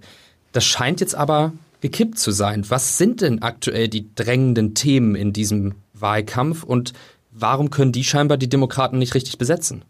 Das 0.52 0.66
scheint 0.66 1.02
jetzt 1.02 1.16
aber 1.16 1.54
gekippt 1.82 2.18
zu 2.18 2.32
sein. 2.32 2.66
Was 2.70 2.98
sind 2.98 3.22
denn 3.22 3.42
aktuell 3.42 3.88
die 3.88 4.14
drängenden 4.16 4.74
Themen 4.74 5.16
in 5.16 5.34
diesem 5.34 5.76
Wahlkampf 5.94 6.64
und 6.64 6.94
warum 7.32 7.70
können 7.70 7.92
die 7.92 8.04
scheinbar 8.04 8.38
die 8.38 8.50
Demokraten 8.50 8.98
nicht 8.98 9.16
richtig 9.16 9.38
besetzen? 9.38 9.84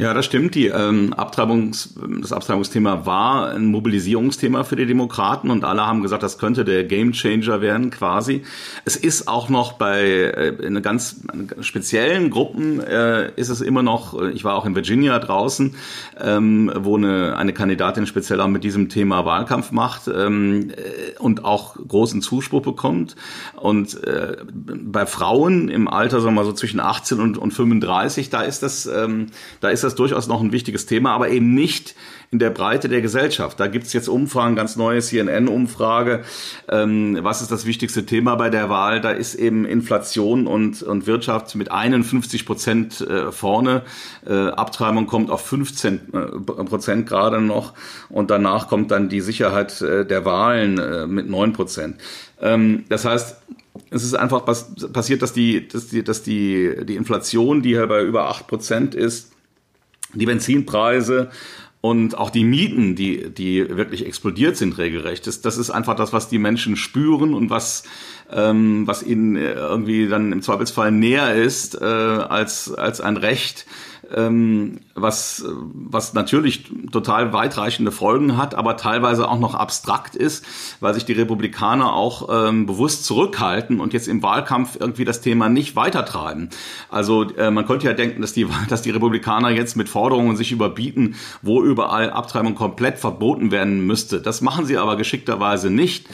Ja, 0.00 0.14
das 0.14 0.24
stimmt. 0.24 0.54
Die, 0.54 0.68
ähm, 0.68 1.12
Abtreibungs, 1.12 1.92
das 2.22 2.32
Abtreibungsthema 2.32 3.04
war 3.04 3.50
ein 3.50 3.66
Mobilisierungsthema 3.66 4.64
für 4.64 4.74
die 4.74 4.86
Demokraten 4.86 5.50
und 5.50 5.62
alle 5.62 5.86
haben 5.86 6.00
gesagt, 6.00 6.22
das 6.22 6.38
könnte 6.38 6.64
der 6.64 6.84
Gamechanger 6.84 7.60
werden 7.60 7.90
quasi. 7.90 8.42
Es 8.86 8.96
ist 8.96 9.28
auch 9.28 9.50
noch 9.50 9.74
bei 9.74 10.00
äh, 10.00 10.54
in 10.64 10.80
ganz 10.80 11.20
speziellen 11.60 12.30
Gruppen 12.30 12.80
äh, 12.80 13.30
ist 13.36 13.50
es 13.50 13.60
immer 13.60 13.82
noch, 13.82 14.18
äh, 14.18 14.30
ich 14.30 14.42
war 14.42 14.54
auch 14.54 14.64
in 14.64 14.74
Virginia 14.74 15.18
draußen, 15.18 15.74
ähm, 16.18 16.72
wo 16.74 16.96
eine, 16.96 17.36
eine 17.36 17.52
Kandidatin 17.52 18.06
speziell 18.06 18.40
auch 18.40 18.48
mit 18.48 18.64
diesem 18.64 18.88
Thema 18.88 19.26
Wahlkampf 19.26 19.70
macht 19.70 20.08
ähm, 20.08 20.70
äh, 20.70 21.18
und 21.18 21.44
auch 21.44 21.76
großen 21.76 22.22
Zuspruch 22.22 22.62
bekommt. 22.62 23.16
Und 23.54 24.02
äh, 24.04 24.38
bei 24.50 25.04
Frauen 25.04 25.68
im 25.68 25.88
Alter, 25.88 26.22
sagen 26.22 26.36
wir 26.36 26.40
mal 26.40 26.46
so 26.46 26.54
zwischen 26.54 26.80
18 26.80 27.20
und, 27.20 27.36
und 27.36 27.50
35, 27.50 28.30
da 28.30 28.40
ist 28.40 28.62
das, 28.62 28.86
ähm, 28.86 29.26
da 29.60 29.68
ist 29.68 29.84
das 29.84 29.89
das 29.90 29.96
durchaus 29.96 30.28
noch 30.28 30.40
ein 30.40 30.52
wichtiges 30.52 30.86
Thema, 30.86 31.12
aber 31.14 31.30
eben 31.30 31.54
nicht 31.54 31.94
in 32.30 32.38
der 32.38 32.50
Breite 32.50 32.88
der 32.88 33.00
Gesellschaft. 33.00 33.58
Da 33.58 33.66
gibt 33.66 33.86
es 33.86 33.92
jetzt 33.92 34.08
Umfragen, 34.08 34.54
ganz 34.54 34.76
neue 34.76 35.00
CNN-Umfrage. 35.00 36.22
Ähm, 36.68 37.18
was 37.22 37.42
ist 37.42 37.50
das 37.50 37.66
wichtigste 37.66 38.06
Thema 38.06 38.36
bei 38.36 38.50
der 38.50 38.70
Wahl? 38.70 39.00
Da 39.00 39.10
ist 39.10 39.34
eben 39.34 39.64
Inflation 39.64 40.46
und, 40.46 40.82
und 40.82 41.06
Wirtschaft 41.08 41.56
mit 41.56 41.72
51 41.72 42.46
Prozent 42.46 43.00
äh, 43.00 43.32
vorne. 43.32 43.82
Äh, 44.24 44.32
Abtreibung 44.32 45.06
kommt 45.06 45.30
auf 45.30 45.44
15 45.44 46.00
äh, 46.12 46.18
Prozent 46.64 47.08
gerade 47.08 47.40
noch. 47.40 47.74
Und 48.08 48.30
danach 48.30 48.68
kommt 48.68 48.92
dann 48.92 49.08
die 49.08 49.20
Sicherheit 49.20 49.80
äh, 49.82 50.06
der 50.06 50.24
Wahlen 50.24 50.78
äh, 50.78 51.06
mit 51.08 51.28
9 51.28 51.52
Prozent. 51.52 51.96
Ähm, 52.40 52.84
das 52.88 53.04
heißt, 53.04 53.36
es 53.90 54.04
ist 54.04 54.14
einfach 54.14 54.44
passiert, 54.44 55.22
dass 55.22 55.32
die, 55.32 55.66
dass 55.66 55.88
die, 55.88 56.04
dass 56.04 56.22
die, 56.22 56.76
die 56.84 56.94
Inflation, 56.94 57.62
die 57.62 57.70
hier 57.70 57.88
bei 57.88 58.02
über 58.02 58.28
8 58.28 58.46
Prozent 58.46 58.94
ist, 58.94 59.32
die 60.14 60.26
Benzinpreise 60.26 61.30
und 61.80 62.18
auch 62.18 62.30
die 62.30 62.44
Mieten, 62.44 62.94
die, 62.94 63.30
die 63.30 63.66
wirklich 63.68 64.04
explodiert 64.04 64.56
sind 64.56 64.76
regelrecht, 64.76 65.26
das, 65.26 65.40
das 65.40 65.56
ist 65.56 65.70
einfach 65.70 65.96
das, 65.96 66.12
was 66.12 66.28
die 66.28 66.38
Menschen 66.38 66.76
spüren 66.76 67.32
und 67.32 67.48
was, 67.48 67.84
ähm, 68.32 68.86
was 68.86 69.02
ihnen 69.02 69.36
irgendwie 69.36 70.08
dann 70.08 70.32
im 70.32 70.42
Zweifelsfall 70.42 70.90
näher 70.90 71.34
ist 71.34 71.80
äh, 71.80 71.84
als, 71.84 72.72
als 72.72 73.00
ein 73.00 73.16
Recht 73.16 73.66
ähm, 74.14 74.80
was, 74.94 75.44
was 75.46 76.14
natürlich 76.14 76.64
total 76.90 77.32
weitreichende 77.32 77.92
Folgen 77.92 78.36
hat, 78.36 78.54
aber 78.54 78.76
teilweise 78.76 79.28
auch 79.28 79.38
noch 79.38 79.54
abstrakt 79.54 80.16
ist, 80.16 80.44
weil 80.80 80.94
sich 80.94 81.04
die 81.04 81.12
Republikaner 81.12 81.92
auch 81.92 82.48
ähm, 82.48 82.66
bewusst 82.66 83.04
zurückhalten 83.04 83.80
und 83.80 83.92
jetzt 83.92 84.08
im 84.08 84.22
Wahlkampf 84.22 84.76
irgendwie 84.78 85.04
das 85.04 85.20
Thema 85.20 85.48
nicht 85.48 85.76
weitertreiben. 85.76 86.50
Also 86.88 87.22
äh, 87.36 87.50
man 87.50 87.66
könnte 87.66 87.86
ja 87.86 87.92
denken, 87.92 88.20
dass 88.20 88.32
die, 88.32 88.46
dass 88.68 88.82
die 88.82 88.90
Republikaner 88.90 89.50
jetzt 89.50 89.76
mit 89.76 89.88
Forderungen 89.88 90.36
sich 90.36 90.52
überbieten, 90.52 91.14
wo 91.42 91.62
überall 91.62 92.10
Abtreibung 92.10 92.54
komplett 92.54 92.98
verboten 92.98 93.50
werden 93.50 93.86
müsste. 93.86 94.20
Das 94.20 94.40
machen 94.40 94.66
sie 94.66 94.76
aber 94.76 94.96
geschickterweise 94.96 95.70
nicht 95.70 96.06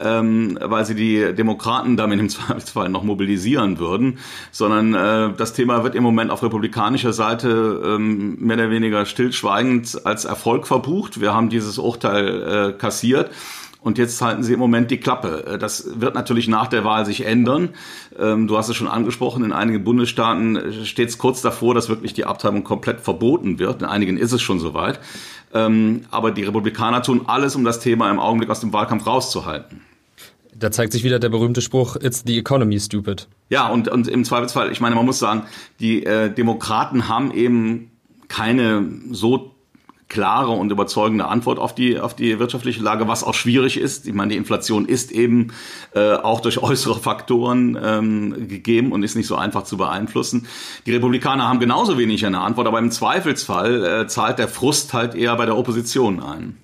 ähm, 0.00 0.58
weil 0.60 0.84
sie 0.86 0.94
die 0.94 1.34
Demokraten 1.34 1.59
damit 1.96 2.20
im 2.20 2.28
Zweifelsfall 2.28 2.88
noch 2.88 3.02
mobilisieren 3.02 3.78
würden, 3.78 4.18
sondern 4.50 4.94
äh, 4.94 5.34
das 5.36 5.52
Thema 5.52 5.84
wird 5.84 5.94
im 5.94 6.02
Moment 6.02 6.30
auf 6.30 6.42
republikanischer 6.42 7.12
Seite 7.12 7.80
ähm, 7.84 8.36
mehr 8.40 8.56
oder 8.56 8.70
weniger 8.70 9.06
stillschweigend 9.06 10.04
als 10.04 10.24
Erfolg 10.24 10.66
verbucht. 10.66 11.20
Wir 11.20 11.34
haben 11.34 11.48
dieses 11.48 11.78
Urteil 11.78 12.70
äh, 12.70 12.72
kassiert. 12.78 13.30
Und 13.82 13.96
jetzt 13.96 14.20
halten 14.20 14.42
sie 14.42 14.52
im 14.52 14.58
Moment 14.58 14.90
die 14.90 14.98
Klappe. 14.98 15.46
Äh, 15.46 15.58
das 15.58 16.00
wird 16.00 16.14
natürlich 16.14 16.48
nach 16.48 16.66
der 16.66 16.84
Wahl 16.84 17.06
sich 17.06 17.24
ändern. 17.24 17.70
Ähm, 18.18 18.46
du 18.46 18.58
hast 18.58 18.68
es 18.68 18.76
schon 18.76 18.88
angesprochen, 18.88 19.44
in 19.44 19.52
einigen 19.52 19.84
Bundesstaaten 19.84 20.56
äh, 20.56 20.84
steht 20.84 21.08
es 21.08 21.18
kurz 21.18 21.40
davor, 21.40 21.74
dass 21.74 21.88
wirklich 21.88 22.12
die 22.12 22.26
Abtreibung 22.26 22.64
komplett 22.64 23.00
verboten 23.00 23.58
wird. 23.58 23.82
In 23.82 23.88
einigen 23.88 24.18
ist 24.18 24.32
es 24.32 24.42
schon 24.42 24.58
soweit. 24.58 25.00
Ähm, 25.52 26.02
aber 26.10 26.30
die 26.30 26.44
Republikaner 26.44 27.02
tun 27.02 27.22
alles, 27.26 27.56
um 27.56 27.64
das 27.64 27.80
Thema 27.80 28.10
im 28.10 28.20
Augenblick 28.20 28.50
aus 28.50 28.60
dem 28.60 28.72
Wahlkampf 28.72 29.06
rauszuhalten. 29.06 29.80
Da 30.60 30.70
zeigt 30.70 30.92
sich 30.92 31.04
wieder 31.04 31.18
der 31.18 31.30
berühmte 31.30 31.62
Spruch, 31.62 31.96
it's 31.96 32.22
the 32.26 32.38
economy, 32.38 32.78
stupid. 32.78 33.28
Ja, 33.48 33.68
und, 33.68 33.88
und 33.88 34.08
im 34.08 34.24
Zweifelsfall, 34.24 34.70
ich 34.70 34.80
meine, 34.80 34.94
man 34.94 35.06
muss 35.06 35.18
sagen, 35.18 35.44
die 35.80 36.04
äh, 36.04 36.30
Demokraten 36.30 37.08
haben 37.08 37.32
eben 37.32 37.90
keine 38.28 38.86
so 39.10 39.54
klare 40.08 40.50
und 40.50 40.70
überzeugende 40.70 41.26
Antwort 41.28 41.58
auf 41.58 41.74
die 41.74 41.98
auf 41.98 42.14
die 42.14 42.38
wirtschaftliche 42.38 42.82
Lage, 42.82 43.08
was 43.08 43.24
auch 43.24 43.32
schwierig 43.32 43.78
ist. 43.78 44.06
Ich 44.06 44.12
meine, 44.12 44.32
die 44.32 44.36
Inflation 44.36 44.84
ist 44.84 45.12
eben 45.12 45.52
äh, 45.94 46.14
auch 46.14 46.40
durch 46.40 46.58
äußere 46.62 46.98
Faktoren 46.98 47.78
ähm, 47.82 48.48
gegeben 48.48 48.92
und 48.92 49.02
ist 49.02 49.14
nicht 49.14 49.28
so 49.28 49.36
einfach 49.36 49.62
zu 49.62 49.78
beeinflussen. 49.78 50.46
Die 50.84 50.92
Republikaner 50.92 51.48
haben 51.48 51.60
genauso 51.60 51.96
wenig 51.96 52.26
eine 52.26 52.40
Antwort, 52.40 52.66
aber 52.66 52.80
im 52.80 52.90
Zweifelsfall 52.90 53.84
äh, 53.84 54.06
zahlt 54.08 54.38
der 54.38 54.48
Frust 54.48 54.92
halt 54.92 55.14
eher 55.14 55.34
bei 55.36 55.46
der 55.46 55.56
Opposition 55.56 56.20
ein. 56.20 56.58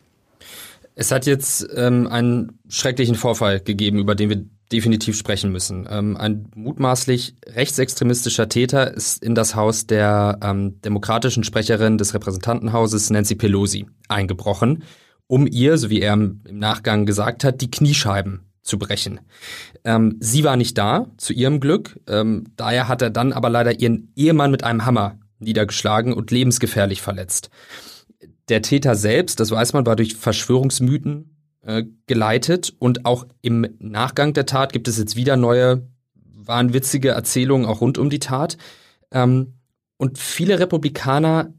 Es 0.98 1.12
hat 1.12 1.26
jetzt 1.26 1.68
ähm, 1.76 2.06
einen 2.06 2.58
schrecklichen 2.68 3.16
Vorfall 3.16 3.60
gegeben, 3.60 3.98
über 3.98 4.14
den 4.14 4.30
wir 4.30 4.44
definitiv 4.72 5.16
sprechen 5.16 5.52
müssen. 5.52 5.86
Ähm, 5.88 6.16
ein 6.16 6.50
mutmaßlich 6.54 7.36
rechtsextremistischer 7.46 8.48
Täter 8.48 8.94
ist 8.94 9.22
in 9.22 9.34
das 9.34 9.54
Haus 9.54 9.86
der 9.86 10.38
ähm, 10.42 10.80
demokratischen 10.80 11.44
Sprecherin 11.44 11.98
des 11.98 12.14
Repräsentantenhauses 12.14 13.10
Nancy 13.10 13.34
Pelosi 13.34 13.86
eingebrochen, 14.08 14.84
um 15.26 15.46
ihr, 15.46 15.76
so 15.76 15.90
wie 15.90 16.00
er 16.00 16.14
im 16.14 16.40
Nachgang 16.50 17.04
gesagt 17.04 17.44
hat, 17.44 17.60
die 17.60 17.70
Kniescheiben 17.70 18.46
zu 18.62 18.78
brechen. 18.78 19.20
Ähm, 19.84 20.16
sie 20.18 20.44
war 20.44 20.56
nicht 20.56 20.78
da, 20.78 21.06
zu 21.18 21.34
ihrem 21.34 21.60
Glück. 21.60 22.00
Ähm, 22.08 22.44
daher 22.56 22.88
hat 22.88 23.02
er 23.02 23.10
dann 23.10 23.34
aber 23.34 23.50
leider 23.50 23.78
ihren 23.78 24.12
Ehemann 24.16 24.50
mit 24.50 24.64
einem 24.64 24.86
Hammer 24.86 25.18
niedergeschlagen 25.40 26.14
und 26.14 26.30
lebensgefährlich 26.30 27.02
verletzt. 27.02 27.50
Der 28.48 28.62
Täter 28.62 28.94
selbst, 28.94 29.40
das 29.40 29.50
weiß 29.50 29.72
man, 29.72 29.86
war 29.86 29.96
durch 29.96 30.14
Verschwörungsmythen 30.14 31.36
äh, 31.62 31.84
geleitet 32.06 32.74
und 32.78 33.04
auch 33.04 33.26
im 33.42 33.66
Nachgang 33.78 34.32
der 34.34 34.46
Tat 34.46 34.72
gibt 34.72 34.88
es 34.88 34.98
jetzt 34.98 35.16
wieder 35.16 35.36
neue 35.36 35.86
wahnwitzige 36.14 37.08
Erzählungen 37.10 37.66
auch 37.66 37.80
rund 37.80 37.98
um 37.98 38.08
die 38.08 38.20
Tat. 38.20 38.56
Ähm, 39.10 39.54
und 39.96 40.18
viele 40.18 40.58
Republikaner 40.58 41.52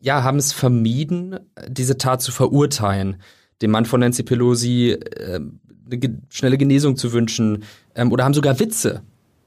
ja, 0.00 0.22
haben 0.22 0.38
es 0.38 0.52
vermieden, 0.52 1.38
diese 1.68 1.98
Tat 1.98 2.22
zu 2.22 2.32
verurteilen, 2.32 3.20
dem 3.60 3.70
Mann 3.70 3.86
von 3.86 4.00
Nancy 4.00 4.22
Pelosi 4.22 4.90
äh, 4.90 5.40
eine 5.86 5.98
ge 5.98 6.10
schnelle 6.30 6.58
Genesung 6.58 6.96
zu 6.96 7.12
wünschen 7.12 7.64
ähm, 7.94 8.10
oder 8.10 8.24
haben 8.24 8.34
sogar 8.34 8.58
Witze 8.58 9.02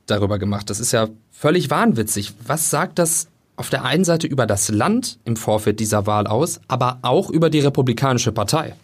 darüber 0.06 0.40
gemacht. 0.40 0.70
Das 0.70 0.80
ist 0.80 0.92
ja 0.92 1.10
völlig 1.32 1.70
wahnwitzig. 1.70 2.34
Was 2.46 2.70
sagt 2.70 3.00
das 3.00 3.28
auf 3.58 3.70
der 3.70 3.86
einen 3.86 4.04
Seite 4.04 4.28
über 4.28 4.46
das 4.46 4.70
Land 4.70 5.18
im 5.26 5.36
Vorfeld 5.36 5.80
dieser 5.80 6.08
Wahl 6.08 6.28
aus, 6.28 6.60
aber 6.68 7.00
auch 7.02 7.30
über 7.30 7.50
die 7.50 7.60
Republikanische 7.60 8.32
Partei. 8.32 8.76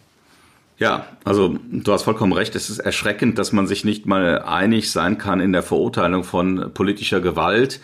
Ja, 0.78 1.06
also 1.24 1.58
du 1.70 1.92
hast 1.92 2.02
vollkommen 2.02 2.32
recht. 2.32 2.56
Es 2.56 2.68
ist 2.68 2.78
erschreckend, 2.78 3.38
dass 3.38 3.52
man 3.52 3.66
sich 3.66 3.84
nicht 3.84 4.06
mal 4.06 4.42
einig 4.42 4.90
sein 4.90 5.18
kann 5.18 5.40
in 5.40 5.52
der 5.52 5.62
Verurteilung 5.62 6.24
von 6.24 6.72
politischer 6.74 7.20
Gewalt 7.20 7.80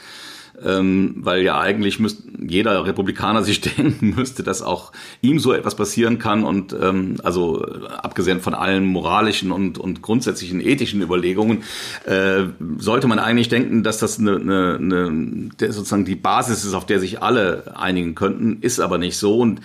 ähm, 0.65 1.15
weil 1.19 1.43
ja 1.43 1.61
eigentlich 1.61 1.99
müsst, 1.99 2.23
jeder 2.41 2.85
Republikaner 2.85 3.43
sich 3.49 3.61
denken 3.61 4.15
müsste, 4.17 4.43
dass 4.43 4.63
auch 4.63 4.93
ihm 5.21 5.39
so 5.39 5.53
etwas 5.53 5.75
passieren 5.75 6.19
kann. 6.19 6.45
Und 6.45 6.75
ähm, 6.81 7.17
also 7.23 7.63
abgesehen 7.63 8.41
von 8.41 8.55
allen 8.55 8.87
moralischen 8.87 9.53
und, 9.53 9.79
und 9.79 10.03
grundsätzlichen 10.03 10.61
ethischen 10.61 11.03
Überlegungen 11.03 11.63
äh, 12.05 12.45
sollte 12.79 13.07
man 13.07 13.19
eigentlich 13.19 13.49
denken, 13.49 13.83
dass 13.83 13.99
das 13.99 14.19
eine, 14.19 14.37
eine, 14.37 14.77
eine 14.77 15.73
sozusagen 15.73 16.05
die 16.05 16.17
Basis 16.17 16.65
ist, 16.65 16.75
auf 16.75 16.87
der 16.87 17.01
sich 17.01 17.23
alle 17.23 17.77
einigen 17.77 18.15
könnten, 18.15 18.59
ist 18.61 18.81
aber 18.81 18.99
nicht 18.99 19.17
so. 19.17 19.39
Und 19.39 19.61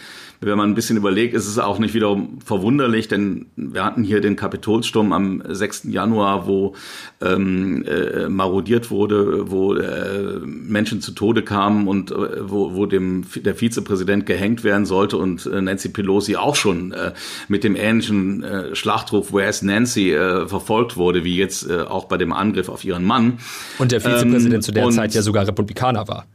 wenn 0.45 0.57
man 0.57 0.71
ein 0.71 0.75
bisschen 0.75 0.97
überlegt, 0.97 1.33
ist 1.33 1.47
es 1.47 1.59
auch 1.59 1.79
nicht 1.79 1.93
wieder 1.93 2.17
verwunderlich, 2.45 3.07
denn 3.07 3.47
wir 3.55 3.83
hatten 3.83 4.03
hier 4.03 4.21
den 4.21 4.35
Kapitolsturm 4.35 5.11
am 5.13 5.43
6. 5.47 5.83
Januar, 5.85 6.47
wo 6.47 6.75
ähm, 7.21 7.83
äh, 7.85 8.29
marodiert 8.29 8.91
wurde, 8.91 9.51
wo 9.51 9.73
äh, 9.75 10.39
Menschen 10.43 11.01
zu 11.01 11.11
Tode 11.11 11.43
kamen 11.43 11.87
und 11.87 12.11
äh, 12.11 12.49
wo, 12.49 12.75
wo 12.75 12.85
dem 12.85 13.25
der 13.35 13.55
Vizepräsident 13.55 14.25
gehängt 14.25 14.63
werden 14.63 14.85
sollte 14.85 15.17
und 15.17 15.45
äh, 15.45 15.61
Nancy 15.61 15.89
Pelosi 15.89 16.35
auch 16.35 16.55
schon 16.55 16.91
äh, 16.91 17.13
mit 17.47 17.63
dem 17.63 17.75
ähnlichen 17.75 18.43
äh, 18.43 18.75
Schlachtruf 18.75 19.33
Where's 19.33 19.61
Nancy 19.61 20.13
äh, 20.13 20.47
verfolgt 20.47 20.97
wurde, 20.97 21.23
wie 21.23 21.37
jetzt 21.37 21.69
äh, 21.69 21.81
auch 21.81 22.05
bei 22.05 22.17
dem 22.17 22.33
Angriff 22.33 22.69
auf 22.69 22.83
ihren 22.83 23.03
Mann. 23.03 23.39
Und 23.79 23.91
der 23.91 24.01
Vizepräsident 24.01 24.55
ähm, 24.55 24.61
zu 24.61 24.71
der 24.71 24.89
Zeit 24.89 25.13
ja 25.13 25.21
sogar 25.21 25.47
Republikaner 25.47 26.07
war 26.07 26.25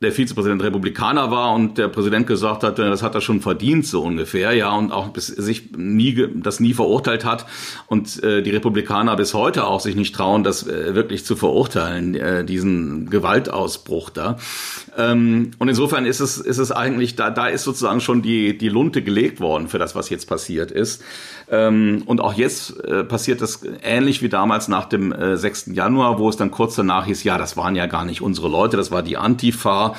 der 0.00 0.12
Vizepräsident 0.12 0.62
Republikaner 0.62 1.30
war 1.30 1.54
und 1.54 1.78
der 1.78 1.88
Präsident 1.88 2.26
gesagt 2.26 2.62
hat, 2.62 2.78
das 2.78 3.02
hat 3.02 3.14
er 3.14 3.20
schon 3.20 3.40
verdient, 3.40 3.86
so 3.86 4.02
ungefähr, 4.02 4.52
ja, 4.52 4.74
und 4.76 4.92
auch 4.92 5.08
bis 5.08 5.28
sich 5.28 5.72
nie, 5.76 6.28
das 6.34 6.60
nie 6.60 6.74
verurteilt 6.74 7.24
hat 7.24 7.46
und 7.86 8.22
äh, 8.22 8.42
die 8.42 8.50
Republikaner 8.50 9.16
bis 9.16 9.34
heute 9.34 9.64
auch 9.64 9.80
sich 9.80 9.96
nicht 9.96 10.14
trauen, 10.14 10.44
das 10.44 10.66
äh, 10.66 10.94
wirklich 10.94 11.24
zu 11.24 11.36
verurteilen, 11.36 12.14
äh, 12.14 12.44
diesen 12.44 13.08
Gewaltausbruch 13.08 14.10
da. 14.10 14.36
Ähm, 14.96 15.52
und 15.58 15.68
insofern 15.68 16.06
ist 16.06 16.20
es, 16.20 16.38
ist 16.38 16.58
es 16.58 16.70
eigentlich, 16.70 17.16
da, 17.16 17.30
da 17.30 17.46
ist 17.46 17.64
sozusagen 17.64 18.00
schon 18.00 18.20
die, 18.20 18.58
die 18.58 18.68
Lunte 18.68 19.02
gelegt 19.02 19.40
worden 19.40 19.68
für 19.68 19.78
das, 19.78 19.94
was 19.94 20.10
jetzt 20.10 20.26
passiert 20.28 20.70
ist. 20.70 21.02
Ähm, 21.54 22.02
und 22.06 22.20
auch 22.20 22.34
jetzt 22.34 22.84
äh, 22.84 23.04
passiert 23.04 23.40
das 23.40 23.60
ähnlich 23.82 24.22
wie 24.22 24.28
damals 24.28 24.68
nach 24.68 24.86
dem 24.86 25.12
äh, 25.12 25.36
6. 25.36 25.70
Januar, 25.72 26.18
wo 26.18 26.28
es 26.28 26.36
dann 26.36 26.50
kurz 26.50 26.74
danach 26.74 27.06
hieß, 27.06 27.22
ja, 27.24 27.38
das 27.38 27.56
waren 27.56 27.76
ja 27.76 27.86
gar 27.86 28.04
nicht 28.04 28.20
unsere 28.20 28.48
Leute, 28.48 28.76
das 28.76 28.90
war 28.90 29.02
die 29.02 29.16
Antifa 29.16 29.94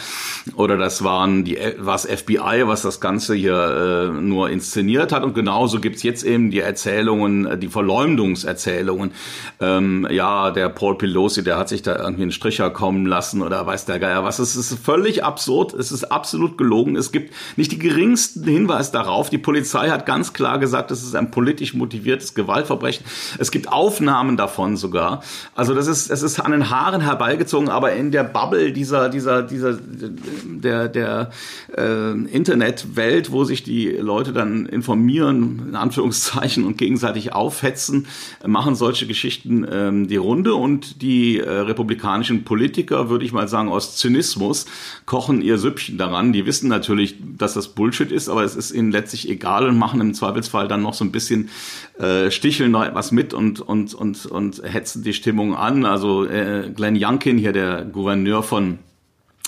oder 0.55 0.77
das 0.77 1.03
waren 1.03 1.43
die 1.43 1.57
was 1.77 2.05
FBI, 2.05 2.63
was 2.65 2.81
das 2.81 2.99
Ganze 2.99 3.35
hier 3.35 4.11
äh, 4.13 4.21
nur 4.21 4.49
inszeniert 4.49 5.11
hat. 5.11 5.23
Und 5.23 5.33
genauso 5.33 5.79
gibt's 5.79 6.03
jetzt 6.03 6.23
eben 6.23 6.51
die 6.51 6.59
Erzählungen, 6.59 7.45
äh, 7.45 7.57
die 7.57 7.69
Verleumdungserzählungen. 7.69 9.11
Ähm, 9.59 10.07
ja, 10.11 10.51
der 10.51 10.69
Paul 10.69 10.97
Pelosi, 10.97 11.43
der 11.43 11.57
hat 11.57 11.69
sich 11.69 11.81
da 11.81 11.95
irgendwie 11.95 12.23
einen 12.23 12.31
Stricher 12.31 12.69
kommen 12.69 13.05
lassen 13.05 13.41
oder 13.41 13.65
weiß 13.65 13.85
der 13.85 13.99
Geier 13.99 14.23
was. 14.23 14.39
Es 14.39 14.55
ist 14.55 14.77
völlig 14.79 15.23
absurd, 15.23 15.73
es 15.73 15.91
ist 15.91 16.05
absolut 16.05 16.57
gelogen. 16.57 16.95
Es 16.95 17.11
gibt 17.11 17.33
nicht 17.55 17.71
die 17.71 17.79
geringsten 17.79 18.43
Hinweis 18.43 18.91
darauf. 18.91 19.29
Die 19.29 19.37
Polizei 19.37 19.89
hat 19.89 20.05
ganz 20.05 20.33
klar 20.33 20.59
gesagt, 20.59 20.91
es 20.91 21.03
ist 21.03 21.15
ein 21.15 21.31
politisch 21.45 21.75
motiviertes 21.75 22.33
Gewaltverbrechen. 22.33 23.05
Es 23.37 23.51
gibt 23.51 23.71
Aufnahmen 23.71 24.35
davon 24.35 24.77
sogar. 24.77 25.21
Also 25.53 25.75
das 25.75 25.85
ist, 25.85 26.09
es 26.09 26.23
ist 26.23 26.39
an 26.39 26.51
den 26.51 26.71
Haaren 26.71 27.01
herbeigezogen, 27.01 27.69
aber 27.69 27.93
in 27.93 28.09
der 28.09 28.23
Bubble 28.23 28.73
dieser, 28.73 29.09
dieser, 29.09 29.43
dieser, 29.43 29.77
der, 29.77 30.89
der 30.89 31.29
äh, 31.77 32.13
Internetwelt, 32.13 33.31
wo 33.31 33.43
sich 33.43 33.61
die 33.61 33.89
Leute 33.89 34.33
dann 34.33 34.65
informieren, 34.65 35.67
in 35.69 35.75
Anführungszeichen, 35.75 36.65
und 36.65 36.79
gegenseitig 36.79 37.33
aufhetzen, 37.33 38.07
machen 38.43 38.73
solche 38.73 39.05
Geschichten 39.05 39.67
ähm, 39.71 40.07
die 40.07 40.15
Runde 40.15 40.55
und 40.55 41.03
die 41.03 41.37
äh, 41.37 41.47
republikanischen 41.47 42.43
Politiker, 42.43 43.09
würde 43.11 43.23
ich 43.23 43.33
mal 43.33 43.47
sagen, 43.47 43.69
aus 43.69 43.97
Zynismus 43.97 44.65
kochen 45.05 45.43
ihr 45.43 45.59
Süppchen 45.59 45.99
daran. 45.99 46.33
Die 46.33 46.47
wissen 46.47 46.69
natürlich, 46.69 47.17
dass 47.37 47.53
das 47.53 47.67
Bullshit 47.67 48.11
ist, 48.11 48.29
aber 48.29 48.43
es 48.43 48.55
ist 48.55 48.71
ihnen 48.71 48.91
letztlich 48.91 49.29
egal 49.29 49.67
und 49.67 49.77
machen 49.77 50.01
im 50.01 50.15
Zweifelsfall 50.15 50.67
dann 50.67 50.81
noch 50.81 50.95
so 50.95 51.05
ein 51.05 51.11
bisschen 51.11 51.24
äh, 51.31 52.31
sticheln 52.31 52.71
noch 52.71 52.83
etwas 52.85 53.11
mit 53.11 53.33
und 53.33 53.61
und 53.61 53.93
und 53.93 54.25
und 54.25 54.61
hetzen 54.63 55.03
die 55.03 55.13
Stimmung 55.13 55.55
an. 55.55 55.85
Also 55.85 56.25
äh, 56.25 56.71
Glenn 56.75 56.97
Youngkin 56.99 57.37
hier 57.37 57.53
der 57.53 57.85
Gouverneur 57.85 58.43
von 58.43 58.79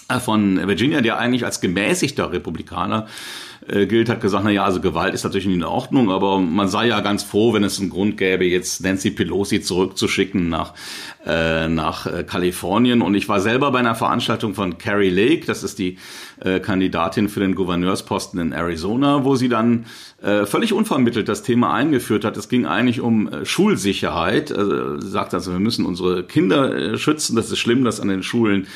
äh, 0.10 0.20
von 0.20 0.68
Virginia, 0.68 1.02
der 1.02 1.18
eigentlich 1.18 1.46
als 1.46 1.62
gemäßigter 1.62 2.32
Republikaner 2.32 3.08
äh, 3.68 3.86
gilt, 3.86 4.10
hat 4.10 4.22
gesagt, 4.22 4.44
na 4.46 4.52
ja, 4.52 4.64
also 4.64 4.80
Gewalt 4.80 5.14
ist 5.14 5.24
natürlich 5.24 5.46
nicht 5.48 5.58
in 5.58 5.64
Ordnung, 5.64 6.10
aber 6.10 6.40
man 6.40 6.68
sei 6.70 6.88
ja 6.88 7.02
ganz 7.02 7.24
froh, 7.24 7.54
wenn 7.54 7.64
es 7.64 7.80
einen 7.80 7.90
Grund 7.90 8.18
gäbe, 8.18 8.46
jetzt 8.46 8.82
Nancy 8.82 9.12
Pelosi 9.12 9.62
zurückzuschicken 9.62 10.48
nach, 10.48 10.74
äh, 11.26 11.68
nach 11.68 12.06
äh, 12.06 12.24
Kalifornien. 12.24 13.02
Und 13.02 13.16
ich 13.16 13.28
war 13.28 13.42
selber 13.42 13.72
bei 13.72 13.80
einer 13.80 13.96
Veranstaltung 13.96 14.54
von 14.54 14.78
Carrie 14.78 15.10
Lake, 15.10 15.46
das 15.46 15.64
ist 15.64 15.80
die 15.80 15.98
äh, 16.40 16.60
Kandidatin 16.60 17.28
für 17.28 17.42
den 17.42 17.56
Gouverneursposten 17.56 18.40
in 18.40 18.52
Arizona, 18.54 19.26
wo 19.26 19.36
sie 19.36 19.50
dann 19.50 19.86
äh, 20.22 20.48
völlig 20.48 20.74
unvermittelt 20.74 21.30
das 21.30 21.44
Thema 21.44 21.74
eingeführt 21.74 22.26
hat. 22.26 22.38
Es 22.38 22.50
ging 22.50 22.66
eigentlich 22.66 23.02
um 23.02 23.28
äh, 23.28 23.46
Schulsicherheit. 23.46 24.52
Also, 24.52 25.00
sagt 25.00 25.34
also, 25.36 25.52
wir 25.52 25.60
müssen 25.60 25.86
unsere 25.86 26.24
Kinder 26.24 26.76
äh, 26.76 26.98
schützen. 26.98 27.36
Das 27.36 27.52
ist 27.52 27.60
schlimm, 27.60 27.84
dass 27.84 28.00
an 28.00 28.08
den 28.08 28.24
Schulen 28.24 28.68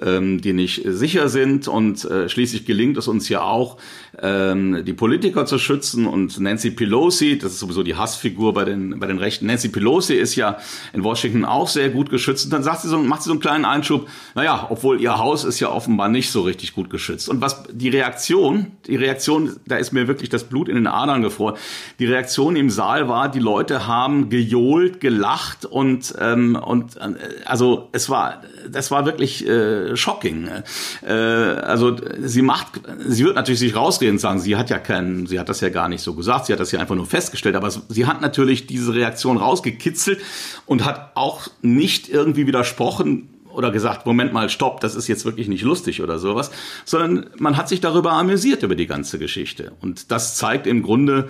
ähm, 0.00 0.40
die 0.40 0.52
nicht 0.52 0.82
sicher 0.84 1.28
sind. 1.28 1.68
Und 1.68 2.04
äh, 2.04 2.28
schließlich 2.28 2.64
gelingt 2.64 2.96
es 2.96 3.08
uns 3.08 3.28
ja 3.28 3.42
auch, 3.42 3.78
ähm, 4.22 4.84
die 4.84 4.92
Politiker 4.92 5.46
zu 5.46 5.58
schützen. 5.58 6.06
Und 6.06 6.38
Nancy 6.40 6.70
Pelosi, 6.70 7.38
das 7.38 7.52
ist 7.52 7.60
sowieso 7.60 7.82
die 7.82 7.94
Hassfigur 7.94 8.54
bei 8.54 8.64
den, 8.64 8.98
bei 8.98 9.06
den 9.06 9.18
Rechten, 9.18 9.46
Nancy 9.46 9.68
Pelosi 9.68 10.14
ist 10.14 10.36
ja 10.36 10.58
in 10.92 11.04
Washington 11.04 11.44
auch 11.44 11.68
sehr 11.68 11.90
gut 11.90 12.10
geschützt. 12.10 12.46
Und 12.46 12.52
dann 12.52 12.62
sagt 12.62 12.82
sie 12.82 12.88
so, 12.88 12.98
macht 12.98 13.22
sie 13.22 13.28
so 13.28 13.32
einen 13.32 13.40
kleinen 13.40 13.64
Einschub, 13.64 14.08
naja, 14.34 14.66
obwohl 14.70 15.00
ihr 15.00 15.18
Haus 15.18 15.44
ist 15.44 15.60
ja 15.60 15.70
offenbar 15.70 16.08
nicht 16.08 16.30
so 16.30 16.42
richtig 16.42 16.74
gut 16.74 16.90
geschützt. 16.90 17.28
Und 17.28 17.40
was 17.40 17.64
die 17.70 17.88
Reaktion, 17.88 18.72
die 18.86 18.96
Reaktion, 18.96 19.56
da 19.66 19.76
ist 19.76 19.92
mir 19.92 20.08
wirklich 20.08 20.30
das 20.30 20.44
Blut 20.44 20.68
in 20.68 20.74
den 20.76 20.85
Adern 20.86 21.22
gefroren. 21.22 21.56
Die 21.98 22.06
Reaktion 22.06 22.56
im 22.56 22.70
Saal 22.70 23.08
war, 23.08 23.30
die 23.30 23.38
Leute 23.38 23.86
haben 23.86 24.28
gejohlt, 24.28 25.00
gelacht 25.00 25.64
und, 25.64 26.14
ähm, 26.20 26.56
und 26.56 26.96
äh, 26.96 27.14
also 27.44 27.88
es 27.92 28.08
war, 28.10 28.42
das 28.68 28.90
war 28.90 29.06
wirklich 29.06 29.46
äh, 29.46 29.96
shocking. 29.96 30.48
Äh, 31.06 31.12
also 31.12 31.96
sie 32.20 32.42
macht, 32.42 32.80
sie 33.06 33.24
wird 33.24 33.36
natürlich 33.36 33.60
sich 33.60 33.76
rausreden 33.76 34.14
und 34.14 34.20
sagen, 34.20 34.38
sie 34.38 34.56
hat 34.56 34.70
ja 34.70 34.78
keinen, 34.78 35.26
sie 35.26 35.38
hat 35.38 35.48
das 35.48 35.60
ja 35.60 35.68
gar 35.68 35.88
nicht 35.88 36.02
so 36.02 36.14
gesagt, 36.14 36.46
sie 36.46 36.52
hat 36.52 36.60
das 36.60 36.72
ja 36.72 36.80
einfach 36.80 36.96
nur 36.96 37.06
festgestellt, 37.06 37.56
aber 37.56 37.70
sie 37.70 38.06
hat 38.06 38.20
natürlich 38.20 38.66
diese 38.66 38.94
Reaktion 38.94 39.36
rausgekitzelt 39.36 40.20
und 40.66 40.84
hat 40.84 41.12
auch 41.14 41.48
nicht 41.62 42.08
irgendwie 42.08 42.46
widersprochen, 42.46 43.28
oder 43.56 43.70
gesagt, 43.70 44.06
Moment 44.06 44.32
mal, 44.32 44.48
stopp, 44.48 44.80
das 44.80 44.94
ist 44.94 45.08
jetzt 45.08 45.24
wirklich 45.24 45.48
nicht 45.48 45.62
lustig 45.62 46.02
oder 46.02 46.18
sowas, 46.18 46.50
sondern 46.84 47.30
man 47.38 47.56
hat 47.56 47.68
sich 47.68 47.80
darüber 47.80 48.12
amüsiert 48.12 48.62
über 48.62 48.74
die 48.74 48.86
ganze 48.86 49.18
Geschichte. 49.18 49.72
Und 49.80 50.10
das 50.10 50.36
zeigt 50.36 50.66
im 50.66 50.82
Grunde, 50.82 51.28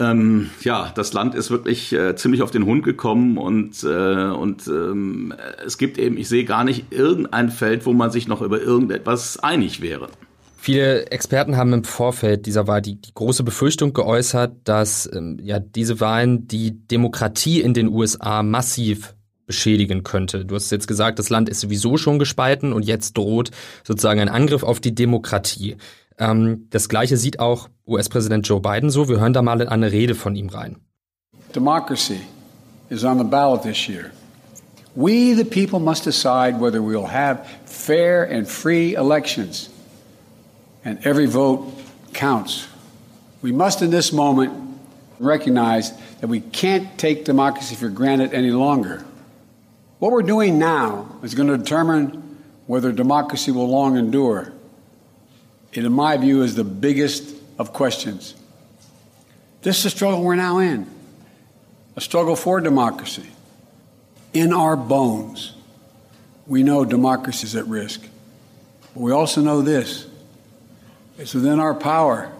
ähm, 0.00 0.50
ja, 0.62 0.92
das 0.94 1.12
Land 1.12 1.34
ist 1.34 1.50
wirklich 1.50 1.92
äh, 1.92 2.16
ziemlich 2.16 2.42
auf 2.42 2.50
den 2.50 2.66
Hund 2.66 2.82
gekommen 2.82 3.38
und, 3.38 3.84
äh, 3.84 4.30
und 4.30 4.66
ähm, 4.66 5.32
es 5.64 5.78
gibt 5.78 5.98
eben, 5.98 6.16
ich 6.16 6.28
sehe 6.28 6.44
gar 6.44 6.64
nicht 6.64 6.86
irgendein 6.92 7.50
Feld, 7.50 7.86
wo 7.86 7.92
man 7.92 8.10
sich 8.10 8.26
noch 8.26 8.42
über 8.42 8.60
irgendetwas 8.60 9.38
einig 9.38 9.80
wäre. 9.80 10.08
Viele 10.56 11.06
Experten 11.12 11.56
haben 11.56 11.74
im 11.74 11.84
Vorfeld 11.84 12.46
dieser 12.46 12.66
Wahl 12.66 12.80
die, 12.80 13.00
die 13.00 13.12
große 13.12 13.44
Befürchtung 13.44 13.92
geäußert, 13.92 14.56
dass 14.64 15.08
ähm, 15.14 15.38
ja 15.42 15.60
diese 15.60 16.00
Wahlen 16.00 16.48
die 16.48 16.86
Demokratie 16.88 17.60
in 17.60 17.74
den 17.74 17.88
USA 17.88 18.42
massiv 18.42 19.14
beschädigen 19.46 20.02
könnte. 20.02 20.44
Du 20.44 20.54
hast 20.54 20.70
jetzt 20.70 20.88
gesagt, 20.88 21.18
das 21.18 21.30
Land 21.30 21.48
ist 21.48 21.60
sowieso 21.60 21.96
schon 21.96 22.18
gespalten 22.18 22.72
und 22.72 22.84
jetzt 22.84 23.16
droht 23.16 23.50
sozusagen 23.82 24.20
ein 24.20 24.28
Angriff 24.28 24.62
auf 24.62 24.80
die 24.80 24.94
Demokratie. 24.94 25.76
Ähm, 26.18 26.66
das 26.70 26.88
gleiche 26.88 27.16
sieht 27.16 27.40
auch 27.40 27.68
US-Präsident 27.86 28.46
Joe 28.48 28.60
Biden 28.60 28.90
so. 28.90 29.08
Wir 29.08 29.20
hören 29.20 29.32
da 29.32 29.42
mal 29.42 29.60
in 29.60 29.68
eine 29.68 29.92
Rede 29.92 30.14
von 30.14 30.36
ihm 30.36 30.48
rein. 30.48 30.76
Democracy 31.54 32.20
is 32.90 33.04
on 33.04 33.18
the 33.18 33.24
ballot 33.24 33.62
this 33.62 33.88
year. 33.88 34.10
We, 34.96 35.34
the 35.34 35.44
people, 35.44 35.80
must 35.80 36.04
decide 36.04 36.60
whether 36.60 36.80
we 36.80 36.94
will 36.94 37.08
have 37.08 37.44
fair 37.66 38.24
and 38.30 38.48
free 38.48 38.94
elections. 38.94 39.68
And 40.84 41.04
every 41.04 41.26
vote 41.26 41.66
counts. 42.12 42.68
We 43.42 43.52
must, 43.52 43.82
in 43.82 43.90
this 43.90 44.12
moment, 44.12 44.52
recognize 45.18 45.92
that 46.20 46.28
we 46.28 46.40
can't 46.40 46.96
take 46.96 47.24
democracy 47.24 47.74
for 47.74 47.88
granted 47.88 48.32
any 48.34 48.50
longer. 48.50 49.04
What 49.98 50.12
we're 50.12 50.22
doing 50.22 50.58
now 50.58 51.18
is 51.22 51.34
going 51.34 51.48
to 51.48 51.56
determine 51.56 52.38
whether 52.66 52.92
democracy 52.92 53.50
will 53.50 53.68
long 53.68 53.96
endure. 53.96 54.52
It, 55.72 55.84
in 55.84 55.92
my 55.92 56.16
view, 56.16 56.42
is 56.42 56.54
the 56.54 56.64
biggest 56.64 57.34
of 57.58 57.72
questions. 57.72 58.34
This 59.62 59.78
is 59.78 59.86
a 59.86 59.90
struggle 59.90 60.22
we're 60.22 60.34
now 60.34 60.58
in 60.58 60.86
a 61.96 62.00
struggle 62.00 62.36
for 62.36 62.60
democracy. 62.60 63.26
In 64.32 64.52
our 64.52 64.76
bones, 64.76 65.54
we 66.46 66.62
know 66.62 66.84
democracy 66.84 67.46
is 67.46 67.56
at 67.56 67.66
risk. 67.66 68.02
But 68.92 69.00
we 69.00 69.12
also 69.12 69.40
know 69.40 69.62
this 69.62 70.06
it's 71.18 71.34
within 71.34 71.60
our 71.60 71.74
power, 71.74 72.32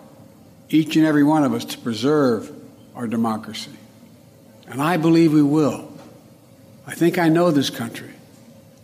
each 0.69 0.97
and 0.97 1.07
every 1.07 1.23
one 1.23 1.45
of 1.45 1.55
us, 1.55 1.65
to 1.67 1.79
preserve 1.79 2.51
our 2.95 3.07
democracy. 3.07 3.71
And 4.67 4.83
I 4.83 4.97
believe 4.97 5.33
we 5.33 5.43
will. 5.43 5.93
I 6.87 6.95
think 6.95 7.17
I 7.17 7.31
know 7.31 7.51
this 7.51 7.73
country. 7.73 8.11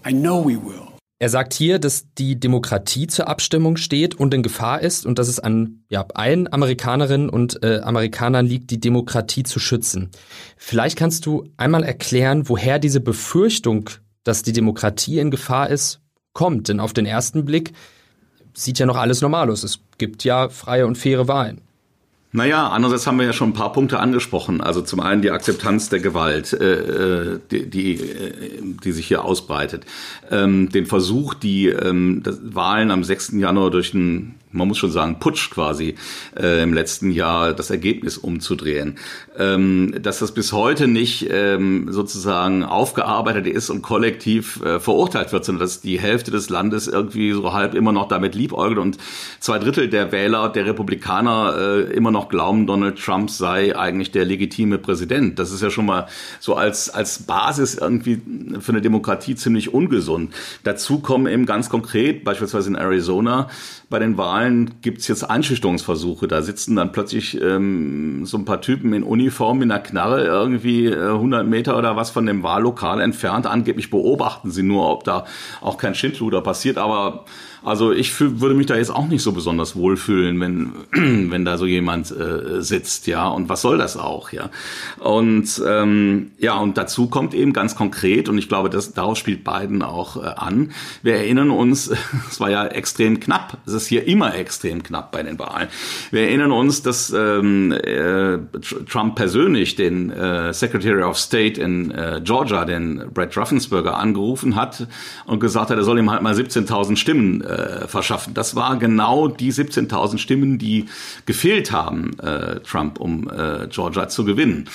I 0.06 0.12
know 0.12 0.42
we 0.42 0.56
will. 0.56 0.86
Er 1.18 1.28
sagt 1.28 1.52
hier, 1.52 1.78
dass 1.78 2.06
die 2.16 2.40
Demokratie 2.40 3.06
zur 3.06 3.28
Abstimmung 3.28 3.76
steht 3.76 4.14
und 4.14 4.32
in 4.32 4.42
Gefahr 4.42 4.80
ist 4.80 5.04
und 5.04 5.18
dass 5.18 5.28
es 5.28 5.38
an 5.38 5.84
ja, 5.90 6.06
allen 6.14 6.50
Amerikanerinnen 6.50 7.28
und 7.28 7.62
äh, 7.62 7.80
Amerikanern 7.80 8.46
liegt, 8.46 8.70
die 8.70 8.80
Demokratie 8.80 9.42
zu 9.42 9.58
schützen. 9.58 10.08
Vielleicht 10.56 10.96
kannst 10.96 11.26
du 11.26 11.44
einmal 11.58 11.84
erklären, 11.84 12.48
woher 12.48 12.78
diese 12.78 13.00
Befürchtung, 13.00 13.90
dass 14.24 14.42
die 14.42 14.54
Demokratie 14.54 15.18
in 15.18 15.30
Gefahr 15.30 15.68
ist, 15.68 16.00
kommt. 16.32 16.68
Denn 16.68 16.80
auf 16.80 16.94
den 16.94 17.04
ersten 17.04 17.44
Blick 17.44 17.74
sieht 18.54 18.78
ja 18.78 18.86
noch 18.86 18.96
alles 18.96 19.20
normal 19.20 19.50
aus. 19.50 19.62
Es 19.62 19.80
gibt 19.98 20.24
ja 20.24 20.48
freie 20.48 20.86
und 20.86 20.96
faire 20.96 21.28
Wahlen. 21.28 21.60
Naja, 22.32 22.68
andererseits 22.68 23.08
haben 23.08 23.18
wir 23.18 23.26
ja 23.26 23.32
schon 23.32 23.50
ein 23.50 23.54
paar 23.54 23.72
Punkte 23.72 23.98
angesprochen. 23.98 24.60
Also 24.60 24.82
zum 24.82 25.00
einen 25.00 25.20
die 25.20 25.32
Akzeptanz 25.32 25.88
der 25.88 25.98
Gewalt, 25.98 26.52
äh, 26.52 27.34
äh 27.34 27.40
die, 27.50 27.68
die, 27.68 27.94
äh, 27.94 28.60
die 28.84 28.92
sich 28.92 29.08
hier 29.08 29.24
ausbreitet. 29.24 29.84
Ähm, 30.30 30.68
den 30.70 30.86
Versuch, 30.86 31.34
die 31.34 31.68
ähm, 31.68 32.22
Wahlen 32.24 32.92
am 32.92 33.02
6. 33.02 33.32
Januar 33.32 33.70
durch 33.70 33.94
ein 33.94 34.36
man 34.52 34.66
muss 34.68 34.78
schon 34.78 34.90
sagen, 34.90 35.18
Putsch 35.20 35.50
quasi 35.50 35.94
äh, 36.36 36.62
im 36.62 36.72
letzten 36.72 37.10
Jahr 37.12 37.52
das 37.52 37.70
Ergebnis 37.70 38.18
umzudrehen. 38.18 38.98
Ähm, 39.38 39.94
dass 40.02 40.18
das 40.18 40.32
bis 40.32 40.52
heute 40.52 40.88
nicht 40.88 41.28
ähm, 41.30 41.86
sozusagen 41.90 42.64
aufgearbeitet 42.64 43.46
ist 43.46 43.70
und 43.70 43.82
kollektiv 43.82 44.60
äh, 44.62 44.80
verurteilt 44.80 45.32
wird, 45.32 45.44
sondern 45.44 45.60
dass 45.60 45.80
die 45.80 46.00
Hälfte 46.00 46.30
des 46.30 46.50
Landes 46.50 46.88
irgendwie 46.88 47.32
so 47.32 47.52
halb 47.52 47.74
immer 47.74 47.92
noch 47.92 48.08
damit 48.08 48.34
liebäugelt 48.34 48.78
und 48.78 48.98
zwei 49.38 49.58
Drittel 49.58 49.88
der 49.88 50.10
Wähler, 50.10 50.48
der 50.48 50.66
Republikaner 50.66 51.54
äh, 51.56 51.80
immer 51.92 52.10
noch 52.10 52.28
glauben, 52.28 52.66
Donald 52.66 52.98
Trump 52.98 53.30
sei 53.30 53.76
eigentlich 53.76 54.10
der 54.10 54.24
legitime 54.24 54.78
Präsident. 54.78 55.38
Das 55.38 55.52
ist 55.52 55.62
ja 55.62 55.70
schon 55.70 55.86
mal 55.86 56.08
so 56.40 56.54
als, 56.54 56.90
als 56.90 57.20
Basis 57.20 57.76
irgendwie 57.76 58.20
für 58.58 58.72
eine 58.72 58.80
Demokratie 58.80 59.36
ziemlich 59.36 59.72
ungesund. 59.72 60.34
Dazu 60.64 60.98
kommen 60.98 61.26
eben 61.26 61.46
ganz 61.46 61.70
konkret, 61.70 62.24
beispielsweise 62.24 62.68
in 62.68 62.74
Arizona, 62.74 63.48
bei 63.88 63.98
den 63.98 64.16
Wahlen 64.16 64.39
Wahlen 64.40 64.80
gibt's 64.80 65.06
jetzt 65.08 65.24
Einschüchterungsversuche. 65.24 66.26
Da 66.26 66.42
sitzen 66.42 66.76
dann 66.76 66.92
plötzlich 66.92 67.40
ähm, 67.40 68.24
so 68.24 68.38
ein 68.38 68.44
paar 68.44 68.60
Typen 68.60 68.92
in 68.94 69.02
Uniform 69.02 69.60
in 69.62 69.68
der 69.68 69.80
Knarre 69.80 70.24
irgendwie 70.24 70.86
äh, 70.86 71.10
100 71.10 71.46
Meter 71.46 71.76
oder 71.76 71.96
was 71.96 72.10
von 72.10 72.24
dem 72.26 72.42
Wahllokal 72.42 73.00
entfernt. 73.00 73.46
Angeblich 73.46 73.90
beobachten 73.90 74.50
sie 74.50 74.62
nur, 74.62 74.90
ob 74.90 75.04
da 75.04 75.26
auch 75.60 75.76
kein 75.76 75.94
Schindluder 75.94 76.40
passiert. 76.40 76.78
Aber 76.78 77.24
also 77.62 77.92
ich 77.92 78.18
würde 78.20 78.54
mich 78.54 78.66
da 78.66 78.76
jetzt 78.76 78.90
auch 78.90 79.06
nicht 79.08 79.22
so 79.22 79.32
besonders 79.32 79.76
wohlfühlen, 79.76 80.40
wenn, 80.40 80.72
wenn 81.30 81.44
da 81.44 81.58
so 81.58 81.66
jemand 81.66 82.10
äh, 82.10 82.62
sitzt, 82.62 83.06
ja. 83.06 83.28
Und 83.28 83.48
was 83.48 83.60
soll 83.60 83.78
das 83.78 83.96
auch, 83.96 84.32
ja? 84.32 84.50
Und 84.98 85.62
ähm, 85.66 86.30
ja, 86.38 86.56
und 86.56 86.78
dazu 86.78 87.08
kommt 87.08 87.34
eben 87.34 87.52
ganz 87.52 87.74
konkret, 87.74 88.28
und 88.28 88.38
ich 88.38 88.48
glaube, 88.48 88.70
das, 88.70 88.94
darauf 88.94 89.18
spielt 89.18 89.44
Biden 89.44 89.82
auch 89.82 90.16
äh, 90.16 90.26
an. 90.26 90.72
Wir 91.02 91.16
erinnern 91.16 91.50
uns, 91.50 91.92
es 92.30 92.40
war 92.40 92.50
ja 92.50 92.66
extrem 92.66 93.20
knapp. 93.20 93.58
Es 93.66 93.74
ist 93.74 93.86
hier 93.86 94.06
immer 94.06 94.34
extrem 94.34 94.82
knapp 94.82 95.12
bei 95.12 95.22
den 95.22 95.38
Wahlen. 95.38 95.68
Wir 96.10 96.22
erinnern 96.22 96.52
uns, 96.52 96.82
dass 96.82 97.10
ähm, 97.10 97.72
äh, 97.72 98.38
Trump 98.88 99.16
persönlich 99.16 99.76
den 99.76 100.10
äh, 100.10 100.54
Secretary 100.54 101.02
of 101.02 101.18
State 101.18 101.60
in 101.60 101.90
äh, 101.90 102.20
Georgia, 102.24 102.64
den 102.64 103.10
Brett 103.12 103.36
Ruffensberger, 103.36 103.98
angerufen 103.98 104.56
hat 104.56 104.86
und 105.26 105.40
gesagt 105.40 105.70
hat, 105.70 105.76
er 105.76 105.84
soll 105.84 105.98
ihm 105.98 106.10
halt 106.10 106.22
mal 106.22 106.34
17.000 106.34 106.96
Stimmen 106.96 107.42
äh, 107.50 107.88
verschaffen. 107.88 108.34
Das 108.34 108.54
war 108.54 108.78
genau 108.78 109.28
die 109.28 109.52
17.000 109.52 110.18
Stimmen, 110.18 110.58
die 110.58 110.86
gefehlt 111.26 111.72
haben, 111.72 112.18
äh, 112.20 112.60
Trump, 112.60 113.00
um 113.00 113.28
äh, 113.30 113.66
Georgia 113.68 114.08
zu 114.08 114.24
gewinnen. 114.24 114.68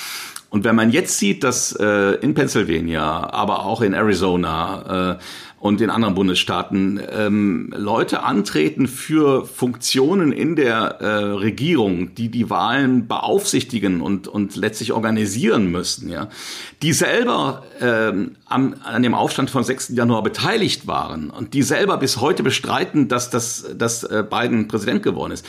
Und 0.48 0.64
wenn 0.64 0.76
man 0.76 0.90
jetzt 0.90 1.18
sieht, 1.18 1.44
dass 1.44 1.72
äh, 1.72 2.12
in 2.20 2.34
Pennsylvania, 2.34 3.30
aber 3.32 3.66
auch 3.66 3.82
in 3.82 3.94
Arizona 3.94 5.16
äh, 5.16 5.18
und 5.58 5.80
in 5.80 5.90
anderen 5.90 6.14
Bundesstaaten 6.14 7.00
ähm, 7.10 7.74
Leute 7.76 8.22
antreten 8.22 8.86
für 8.86 9.44
Funktionen 9.44 10.30
in 10.30 10.54
der 10.54 11.00
äh, 11.00 11.06
Regierung, 11.06 12.14
die 12.14 12.28
die 12.28 12.50
Wahlen 12.50 13.08
beaufsichtigen 13.08 14.00
und, 14.00 14.28
und 14.28 14.54
letztlich 14.54 14.92
organisieren 14.92 15.70
müssen, 15.70 16.08
ja, 16.08 16.28
die 16.82 16.92
selber 16.92 17.64
ähm, 17.80 18.36
am, 18.44 18.76
an 18.84 19.02
dem 19.02 19.14
Aufstand 19.14 19.50
vom 19.50 19.64
6. 19.64 19.88
Januar 19.94 20.22
beteiligt 20.22 20.86
waren 20.86 21.30
und 21.30 21.54
die 21.54 21.62
selber 21.62 21.96
bis 21.96 22.20
heute 22.20 22.42
bestreiten, 22.42 23.08
dass, 23.08 23.30
das, 23.30 23.66
dass 23.76 24.04
äh, 24.04 24.24
Biden 24.28 24.68
Präsident 24.68 25.02
geworden 25.02 25.32
ist. 25.32 25.44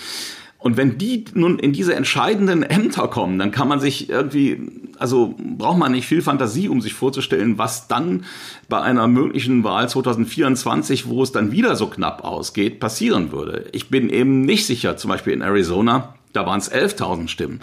Und 0.59 0.75
wenn 0.75 0.97
die 0.97 1.25
nun 1.33 1.59
in 1.59 1.71
diese 1.71 1.93
entscheidenden 1.93 2.63
Ämter 2.63 3.07
kommen, 3.07 3.37
dann 3.37 3.51
kann 3.51 3.67
man 3.67 3.79
sich 3.79 4.09
irgendwie, 4.09 4.59
also 4.97 5.35
braucht 5.37 5.77
man 5.77 5.91
nicht 5.91 6.07
viel 6.07 6.23
Fantasie, 6.23 6.67
um 6.67 6.81
sich 6.81 6.93
vorzustellen, 6.93 7.57
was 7.59 7.87
dann 7.87 8.25
bei 8.67 8.81
einer 8.81 9.07
möglichen 9.07 9.63
Wahl 9.63 9.87
2024, 9.87 11.07
wo 11.07 11.21
es 11.21 11.31
dann 11.31 11.51
wieder 11.51 11.75
so 11.75 11.87
knapp 11.87 12.23
ausgeht, 12.23 12.79
passieren 12.79 13.31
würde. 13.31 13.65
Ich 13.71 13.89
bin 13.89 14.09
eben 14.09 14.41
nicht 14.41 14.65
sicher, 14.65 14.97
zum 14.97 15.09
Beispiel 15.09 15.33
in 15.33 15.41
Arizona, 15.41 16.15
da 16.33 16.45
waren 16.45 16.59
es 16.59 16.71
11.000 16.71 17.27
Stimmen. 17.27 17.61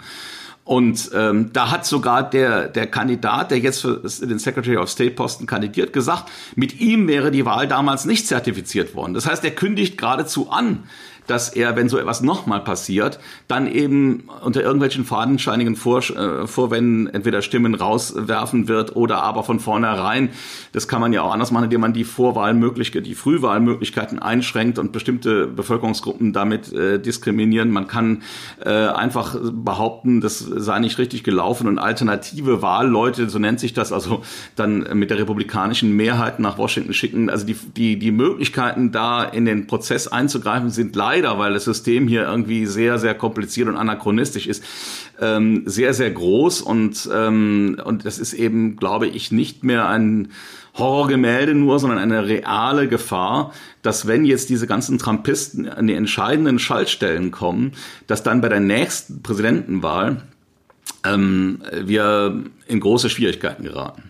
Und 0.65 1.11
ähm, 1.13 1.51
da 1.53 1.69
hat 1.69 1.85
sogar 1.85 2.27
der, 2.27 2.67
der 2.67 2.87
Kandidat, 2.87 3.51
der 3.51 3.59
jetzt 3.59 3.81
für 3.81 4.01
den 4.25 4.39
Secretary 4.39 4.77
of 4.77 4.89
State 4.89 5.11
Posten 5.11 5.45
kandidiert, 5.45 5.93
gesagt, 5.93 6.31
mit 6.55 6.79
ihm 6.81 7.07
wäre 7.07 7.29
die 7.29 7.45
Wahl 7.45 7.67
damals 7.67 8.05
nicht 8.05 8.25
zertifiziert 8.25 8.95
worden. 8.95 9.13
Das 9.13 9.27
heißt, 9.27 9.43
er 9.43 9.51
kündigt 9.51 9.95
geradezu 9.95 10.49
an, 10.49 10.85
dass 11.27 11.49
er, 11.49 11.75
wenn 11.75 11.89
so 11.89 11.97
etwas 11.97 12.21
nochmal 12.21 12.61
passiert, 12.61 13.19
dann 13.47 13.67
eben 13.67 14.29
unter 14.43 14.61
irgendwelchen 14.61 15.05
fadenscheinigen 15.05 15.75
Vor 15.75 15.99
äh, 15.99 16.47
Vorwänden 16.47 17.07
entweder 17.07 17.41
Stimmen 17.41 17.75
rauswerfen 17.75 18.67
wird 18.67 18.95
oder 18.95 19.21
aber 19.23 19.43
von 19.43 19.59
vornherein, 19.59 20.29
das 20.71 20.87
kann 20.87 21.01
man 21.01 21.13
ja 21.13 21.21
auch 21.21 21.33
anders 21.33 21.51
machen, 21.51 21.65
indem 21.65 21.81
man 21.81 21.93
die 21.93 22.03
Vorwahlmöglichkeiten, 22.03 23.05
die 23.05 23.15
Frühwahlmöglichkeiten 23.15 24.19
einschränkt 24.19 24.79
und 24.79 24.91
bestimmte 24.91 25.47
Bevölkerungsgruppen 25.47 26.33
damit 26.33 26.73
äh, 26.73 26.99
diskriminieren. 26.99 27.71
Man 27.71 27.87
kann 27.87 28.23
äh, 28.63 28.69
einfach 28.69 29.35
behaupten, 29.41 30.21
das 30.21 30.39
sei 30.39 30.79
nicht 30.79 30.97
richtig 30.97 31.23
gelaufen 31.23 31.67
und 31.67 31.79
alternative 31.79 32.61
Wahlleute, 32.61 33.29
so 33.29 33.39
nennt 33.39 33.59
sich 33.59 33.73
das, 33.73 33.91
also 33.91 34.21
dann 34.55 34.87
mit 34.93 35.09
der 35.09 35.19
republikanischen 35.19 35.95
Mehrheit 35.95 36.39
nach 36.39 36.57
Washington 36.57 36.93
schicken. 36.93 37.29
Also 37.29 37.45
die, 37.45 37.55
die, 37.75 37.99
die 37.99 38.11
Möglichkeiten 38.11 38.91
da 38.91 39.23
in 39.23 39.45
den 39.45 39.67
Prozess 39.67 40.07
einzugreifen 40.07 40.69
sind 40.69 40.95
leider 40.95 41.14
leider, 41.15 41.39
weil 41.39 41.53
das 41.53 41.63
System 41.63 42.07
hier 42.07 42.23
irgendwie 42.23 42.65
sehr, 42.65 42.99
sehr 42.99 43.15
kompliziert 43.15 43.67
und 43.67 43.77
anachronistisch 43.77 44.47
ist, 44.47 44.63
ähm, 45.21 45.63
sehr, 45.65 45.93
sehr 45.93 46.11
groß 46.11 46.61
und, 46.61 47.09
ähm, 47.13 47.79
und 47.83 48.05
das 48.05 48.19
ist 48.19 48.33
eben, 48.33 48.75
glaube 48.75 49.07
ich, 49.07 49.31
nicht 49.31 49.63
mehr 49.63 49.87
ein 49.87 50.29
Horrorgemälde 50.77 51.55
nur, 51.55 51.79
sondern 51.79 51.99
eine 51.99 52.27
reale 52.27 52.89
Gefahr, 52.89 53.53
dass 53.81 54.07
wenn 54.07 54.25
jetzt 54.25 54.49
diese 54.49 54.67
ganzen 54.67 54.97
Trumpisten 54.97 55.69
an 55.69 55.87
die 55.87 55.93
entscheidenden 55.93 56.59
Schaltstellen 56.59 57.31
kommen, 57.31 57.71
dass 58.07 58.23
dann 58.23 58.41
bei 58.41 58.49
der 58.49 58.59
nächsten 58.59 59.23
Präsidentenwahl 59.23 60.21
ähm, 61.05 61.61
wir 61.71 62.43
in 62.67 62.79
große 62.81 63.09
Schwierigkeiten 63.09 63.63
geraten. 63.63 64.03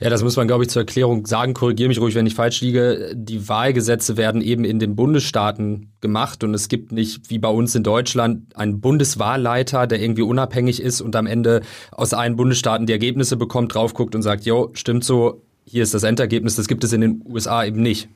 Ja, 0.00 0.10
das 0.10 0.22
muss 0.22 0.36
man, 0.36 0.46
glaube 0.46 0.64
ich, 0.64 0.70
zur 0.70 0.82
Erklärung 0.82 1.26
sagen. 1.26 1.54
Korrigiere 1.54 1.88
mich 1.88 2.00
ruhig, 2.00 2.14
wenn 2.14 2.26
ich 2.26 2.34
falsch 2.34 2.60
liege. 2.60 3.12
Die 3.14 3.48
Wahlgesetze 3.48 4.16
werden 4.16 4.40
eben 4.40 4.64
in 4.64 4.78
den 4.78 4.96
Bundesstaaten 4.96 5.92
gemacht 6.00 6.44
und 6.44 6.54
es 6.54 6.68
gibt 6.68 6.92
nicht, 6.92 7.30
wie 7.30 7.38
bei 7.38 7.48
uns 7.48 7.74
in 7.74 7.82
Deutschland, 7.82 8.56
einen 8.56 8.80
Bundeswahlleiter, 8.80 9.86
der 9.86 10.00
irgendwie 10.00 10.22
unabhängig 10.22 10.80
ist 10.80 11.00
und 11.00 11.16
am 11.16 11.26
Ende 11.26 11.62
aus 11.90 12.14
allen 12.14 12.36
Bundesstaaten 12.36 12.86
die 12.86 12.92
Ergebnisse 12.92 13.36
bekommt, 13.36 13.74
drauf 13.74 13.94
guckt 13.94 14.14
und 14.14 14.22
sagt, 14.22 14.44
jo, 14.44 14.70
stimmt 14.74 15.04
so, 15.04 15.42
hier 15.64 15.82
ist 15.82 15.94
das 15.94 16.02
Endergebnis. 16.02 16.56
Das 16.56 16.68
gibt 16.68 16.84
es 16.84 16.92
in 16.92 17.00
den 17.00 17.22
USA 17.28 17.64
eben 17.64 17.82
nicht. 17.82 18.08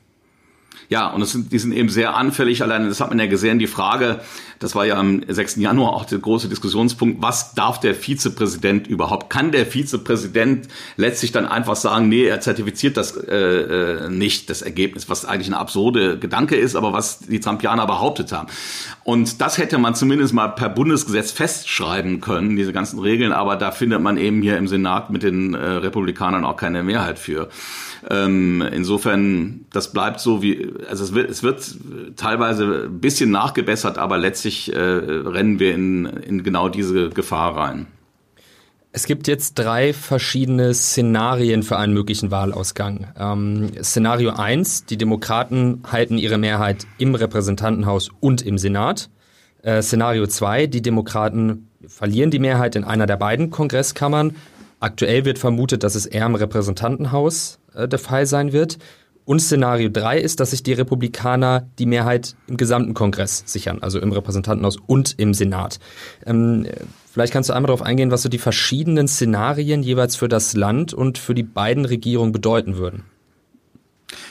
Ja, 0.89 1.09
und 1.09 1.21
das 1.21 1.31
sind, 1.31 1.51
die 1.51 1.59
sind 1.59 1.71
eben 1.71 1.89
sehr 1.89 2.15
anfällig. 2.15 2.61
Allein 2.61 2.87
das 2.87 2.99
hat 2.99 3.09
man 3.09 3.19
ja 3.19 3.25
gesehen, 3.25 3.57
die 3.57 3.67
Frage, 3.67 4.19
das 4.59 4.75
war 4.75 4.85
ja 4.85 4.95
am 4.95 5.23
6. 5.27 5.57
Januar 5.57 5.93
auch 5.93 6.05
der 6.05 6.19
große 6.19 6.47
Diskussionspunkt, 6.47 7.21
was 7.21 7.53
darf 7.53 7.79
der 7.79 7.95
Vizepräsident 7.95 8.87
überhaupt? 8.87 9.29
Kann 9.29 9.51
der 9.51 9.65
Vizepräsident 9.65 10.67
letztlich 10.95 11.31
dann 11.31 11.45
einfach 11.45 11.75
sagen, 11.75 12.09
nee, 12.09 12.25
er 12.25 12.41
zertifiziert 12.41 12.95
das 12.95 13.17
äh, 13.17 13.35
äh, 13.35 14.09
nicht, 14.09 14.49
das 14.49 14.61
Ergebnis, 14.61 15.09
was 15.09 15.25
eigentlich 15.25 15.47
eine 15.47 15.57
absurde 15.57 16.17
Gedanke 16.19 16.55
ist, 16.55 16.75
aber 16.75 16.93
was 16.93 17.19
die 17.19 17.39
Trumpianer 17.39 17.87
behauptet 17.87 18.31
haben. 18.31 18.47
Und 19.03 19.41
das 19.41 19.57
hätte 19.57 19.77
man 19.77 19.95
zumindest 19.95 20.33
mal 20.33 20.49
per 20.49 20.69
Bundesgesetz 20.69 21.31
festschreiben 21.31 22.21
können, 22.21 22.55
diese 22.55 22.71
ganzen 22.71 22.99
Regeln, 22.99 23.33
aber 23.33 23.55
da 23.55 23.71
findet 23.71 24.01
man 24.01 24.17
eben 24.17 24.41
hier 24.41 24.57
im 24.57 24.67
Senat 24.67 25.09
mit 25.09 25.23
den 25.23 25.55
äh, 25.55 25.57
Republikanern 25.57 26.45
auch 26.45 26.55
keine 26.55 26.83
Mehrheit 26.83 27.19
für. 27.19 27.49
Ähm, 28.09 28.61
insofern, 28.61 29.65
das 29.71 29.93
bleibt 29.93 30.19
so 30.19 30.41
wie, 30.41 30.62
also 30.89 31.03
es 31.03 31.13
wird, 31.13 31.29
es 31.29 31.43
wird 31.43 31.77
teilweise 32.15 32.85
ein 32.85 32.99
bisschen 32.99 33.31
nachgebessert, 33.31 33.97
aber 33.97 34.17
letztlich 34.17 34.73
äh, 34.73 34.79
rennen 34.79 35.59
wir 35.59 35.73
in, 35.73 36.05
in 36.05 36.43
genau 36.43 36.69
diese 36.69 37.09
Gefahr 37.09 37.55
rein. 37.55 37.87
Es 38.95 39.07
gibt 39.07 39.27
jetzt 39.27 39.55
drei 39.55 39.91
verschiedene 39.91 40.71
Szenarien 40.75 41.63
für 41.63 41.77
einen 41.77 41.93
möglichen 41.93 42.29
Wahlausgang. 42.29 43.07
Ähm, 43.17 43.71
Szenario 43.81 44.33
1, 44.33 44.85
die 44.85 44.97
Demokraten 44.97 45.81
halten 45.91 46.19
ihre 46.19 46.37
Mehrheit 46.37 46.85
im 46.99 47.15
Repräsentantenhaus 47.15 48.09
und 48.19 48.43
im 48.43 48.59
Senat. 48.59 49.09
Äh, 49.63 49.81
Szenario 49.81 50.27
2, 50.27 50.67
die 50.67 50.83
Demokraten 50.83 51.69
verlieren 51.87 52.29
die 52.29 52.37
Mehrheit 52.37 52.75
in 52.75 52.83
einer 52.83 53.07
der 53.07 53.17
beiden 53.17 53.49
Kongresskammern. 53.49 54.35
Aktuell 54.79 55.25
wird 55.25 55.39
vermutet, 55.39 55.83
dass 55.83 55.95
es 55.95 56.05
eher 56.05 56.27
im 56.27 56.35
Repräsentantenhaus 56.35 57.57
äh, 57.73 57.87
der 57.87 57.99
Fall 57.99 58.27
sein 58.27 58.53
wird. 58.53 58.77
Und 59.25 59.39
Szenario 59.39 59.89
3 59.89 60.19
ist, 60.19 60.39
dass 60.39 60.51
sich 60.51 60.63
die 60.63 60.73
Republikaner 60.73 61.67
die 61.79 61.85
Mehrheit 61.85 62.35
im 62.47 62.57
gesamten 62.57 62.93
Kongress 62.93 63.43
sichern, 63.45 63.79
also 63.81 63.99
im 63.99 64.11
Repräsentantenhaus 64.11 64.77
und 64.85 65.15
im 65.17 65.33
Senat. 65.33 65.79
Ähm, 66.25 66.67
vielleicht 67.11 67.31
kannst 67.31 67.49
du 67.49 67.53
einmal 67.53 67.67
darauf 67.67 67.81
eingehen, 67.81 68.11
was 68.11 68.21
so 68.21 68.29
die 68.29 68.37
verschiedenen 68.37 69.07
Szenarien 69.07 69.81
jeweils 69.81 70.15
für 70.15 70.27
das 70.27 70.55
Land 70.55 70.93
und 70.93 71.17
für 71.17 71.33
die 71.33 71.43
beiden 71.43 71.85
Regierungen 71.85 72.33
bedeuten 72.33 72.77
würden. 72.77 73.03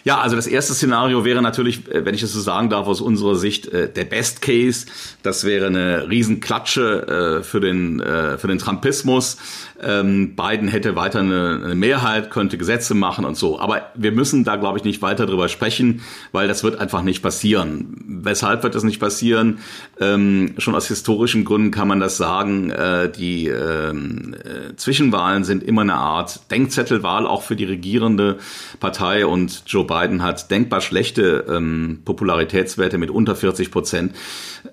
Ja, 0.05 0.21
also 0.21 0.37
das 0.37 0.47
erste 0.47 0.75
Szenario 0.75 1.25
wäre 1.25 1.43
natürlich, 1.43 1.89
äh, 1.89 2.05
wenn 2.05 2.15
ich 2.15 2.23
es 2.23 2.33
so 2.33 2.41
sagen 2.41 2.71
darf, 2.71 2.87
aus 2.87 3.01
unserer 3.01 3.37
Sicht 3.37 3.67
äh, 3.69 3.89
der 3.89 4.05
Best 4.05 4.43
Case. 4.43 4.87
Das 5.23 5.45
wäre 5.45 5.67
eine 5.67 6.09
Riesenklatsche 6.09 7.39
äh, 7.41 7.43
für 7.43 7.61
den 7.61 8.03
für 8.03 8.49
den 8.49 8.59
Trumpismus. 8.59 9.37
Ähm, 9.81 10.35
Biden 10.37 10.69
hätte 10.69 10.97
weiter 10.97 11.21
eine, 11.21 11.75
Mehrheit, 11.75 12.31
könnte 12.31 12.59
Gesetze 12.59 12.95
machen 12.95 13.25
und 13.25 13.37
so. 13.37 13.59
Aber 13.59 13.91
wir 13.95 14.13
müssen 14.13 14.45
da, 14.45 14.57
glaube 14.57 14.79
ich, 14.79 14.85
nicht 14.85 15.03
weiter 15.03 15.27
drüber 15.27 15.49
sprechen, 15.49 16.03
weil 16.31 16.49
das 16.49 16.63
wird 16.63 16.79
einfach 16.79 17.03
nicht 17.03 17.23
passieren. 17.23 17.97
Weshalb 18.07 18.63
wird 18.63 18.75
das 18.75 18.85
nicht 18.85 19.01
passieren? 19.01 19.59
Ähm, 20.01 20.55
schon 20.59 20.75
aus 20.75 20.89
historischen 20.89 21.45
Gründen 21.45 21.71
kann 21.71 21.89
man 21.89 22.01
das 22.01 22.17
sagen. 22.17 22.73
Die 23.17 23.49
ähm, 23.49 24.35
äh, 24.35 24.77
Zwischenwahlen 24.77 25.45
sind 25.45 25.63
immer 25.63 25.83
eine 25.83 25.95
Art 25.95 26.51
Denkzettelwahl 26.51 27.27
auch 27.27 27.43
für 27.43 27.57
die 27.57 27.65
regierende 27.65 28.39
Partei 28.81 29.27
und 29.27 29.72
Joe 29.73 29.85
Biden 29.85 30.23
hat 30.23 30.51
denkbar 30.51 30.81
schlechte 30.81 31.47
ähm, 31.49 32.01
Popularitätswerte 32.05 32.99
mit 32.99 33.11
unter 33.11 33.35
40 33.35 33.71
Prozent. 33.71 34.15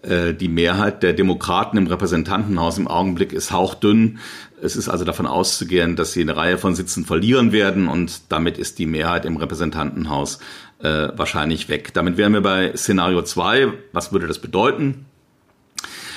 Äh, 0.02 0.34
die 0.34 0.50
Mehrheit 0.50 1.04
der 1.04 1.14
Demokraten 1.14 1.78
im 1.78 1.88
Repräsentantenhaus 1.88 2.78
im 2.78 2.88
Augenblick 2.88 3.32
ist 3.32 3.52
hauchdünn. 3.52 4.20
Es 4.62 4.76
ist 4.76 4.90
also 4.90 5.06
davon 5.06 5.26
auszugehen, 5.26 5.96
dass 5.96 6.12
sie 6.12 6.22
eine 6.22 6.36
Reihe 6.36 6.58
von 6.58 6.76
Sitzen 6.76 7.06
verlieren 7.06 7.54
werden 7.54 7.88
und 7.88 8.24
damit 8.30 8.58
ist 8.58 8.78
die 8.78 8.86
Mehrheit 8.86 9.26
im 9.26 9.38
Repräsentantenhaus 9.38 10.40
äh, 10.80 11.10
wahrscheinlich 11.16 11.70
weg. 11.70 11.94
Damit 11.94 12.18
wären 12.18 12.34
wir 12.34 12.42
bei 12.42 12.76
Szenario 12.76 13.22
2. 13.22 13.72
Was 13.94 14.12
würde 14.12 14.28
das 14.28 14.40
bedeuten? 14.40 15.06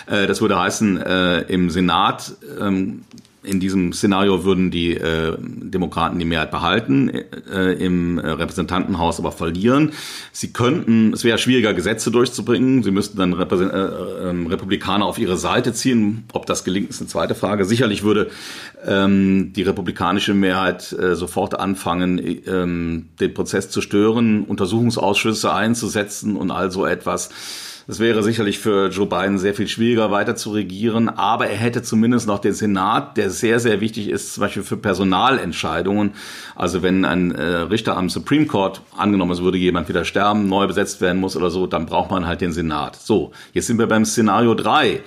Äh, 0.07 0.27
das 0.27 0.41
würde 0.41 0.59
heißen, 0.59 1.01
äh, 1.01 1.41
im 1.43 1.71
Senat 1.71 2.33
ähm, 2.61 3.05
in 3.43 3.61
diesem 3.61 3.93
Szenario 3.93 4.45
würden 4.45 4.71
die 4.71 4.95
äh, 4.95 5.37
Demokraten 5.39 6.19
die 6.19 6.25
Mehrheit 6.25 6.51
behalten, 6.51 7.09
äh, 7.09 7.73
im 7.73 8.19
Repräsentantenhaus 8.19 9.19
aber 9.19 9.33
verlieren. 9.33 9.93
Sie 10.33 10.53
könnten, 10.53 11.13
es 11.13 11.25
wäre 11.25 11.39
schwieriger, 11.39 11.75
Gesetze 11.75 12.11
durchzubringen. 12.11 12.83
Sie 12.83 12.91
müssten 12.91 13.19
dann 13.19 13.33
Repräsent 13.33 13.73
äh, 13.73 13.77
äh, 13.77 14.49
Republikaner 14.49 15.07
auf 15.07 15.19
ihre 15.19 15.37
Seite 15.37 15.73
ziehen. 15.73 16.25
Ob 16.33 16.47
das 16.47 16.65
gelingt, 16.65 16.91
ist 16.91 17.01
eine 17.01 17.09
zweite 17.09 17.35
Frage. 17.35 17.65
Sicherlich 17.65 18.03
würde 18.03 18.31
ähm, 18.87 19.53
die 19.55 19.63
republikanische 19.63 20.35
Mehrheit 20.35 20.93
äh, 20.93 21.17
sofort 21.17 21.59
anfangen, 21.59 22.21
ähm, 22.47 23.09
den 23.21 23.35
Prozess 23.35 23.71
zu 23.71 23.81
stören, 23.81 24.45
Untersuchungsausschüsse 24.45 25.53
einzusetzen 25.53 26.37
und 26.37 26.51
all 26.51 26.71
so 26.71 26.87
etwas. 26.87 27.31
Das 27.87 27.99
wäre 27.99 28.23
sicherlich 28.23 28.59
für 28.59 28.89
Joe 28.89 29.07
Biden 29.07 29.39
sehr 29.39 29.55
viel 29.55 29.69
schwieriger 29.69 30.11
weiter 30.11 30.37
zu 30.37 30.53
regieren, 30.53 31.09
aber 31.09 31.49
er 31.49 31.57
hätte 31.57 31.83
zumindest 31.83 32.27
noch 32.27 32.39
den 32.39 32.55
Senat, 32.55 33.17
der 33.17 33.31
sehr, 33.31 33.61
sehr 33.61 33.81
wichtig 33.81 34.09
ist, 34.09 34.35
zum 34.35 34.43
Beispiel 34.43 34.63
für 34.63 34.77
Personalentscheidungen. 34.77 36.13
Also 36.55 36.83
wenn 36.83 37.05
ein 37.05 37.33
äh, 37.33 37.43
Richter 37.43 37.97
am 37.97 38.09
Supreme 38.09 38.47
Court, 38.47 38.83
angenommen 38.97 39.33
es 39.33 39.43
würde 39.43 39.59
jemand 39.59 39.89
wieder 39.89 40.05
sterben, 40.05 40.49
neu 40.49 40.67
besetzt 40.67 41.01
werden 41.01 41.21
muss 41.21 41.37
oder 41.37 41.51
so, 41.51 41.67
dann 41.67 41.87
braucht 41.87 42.11
man 42.11 42.27
halt 42.27 42.41
den 42.41 42.53
Senat. 42.53 42.97
So, 42.97 43.33
jetzt 43.53 43.67
sind 43.67 43.79
wir 43.79 43.87
beim 43.87 44.05
Szenario 44.05 44.55
3. 44.55 45.01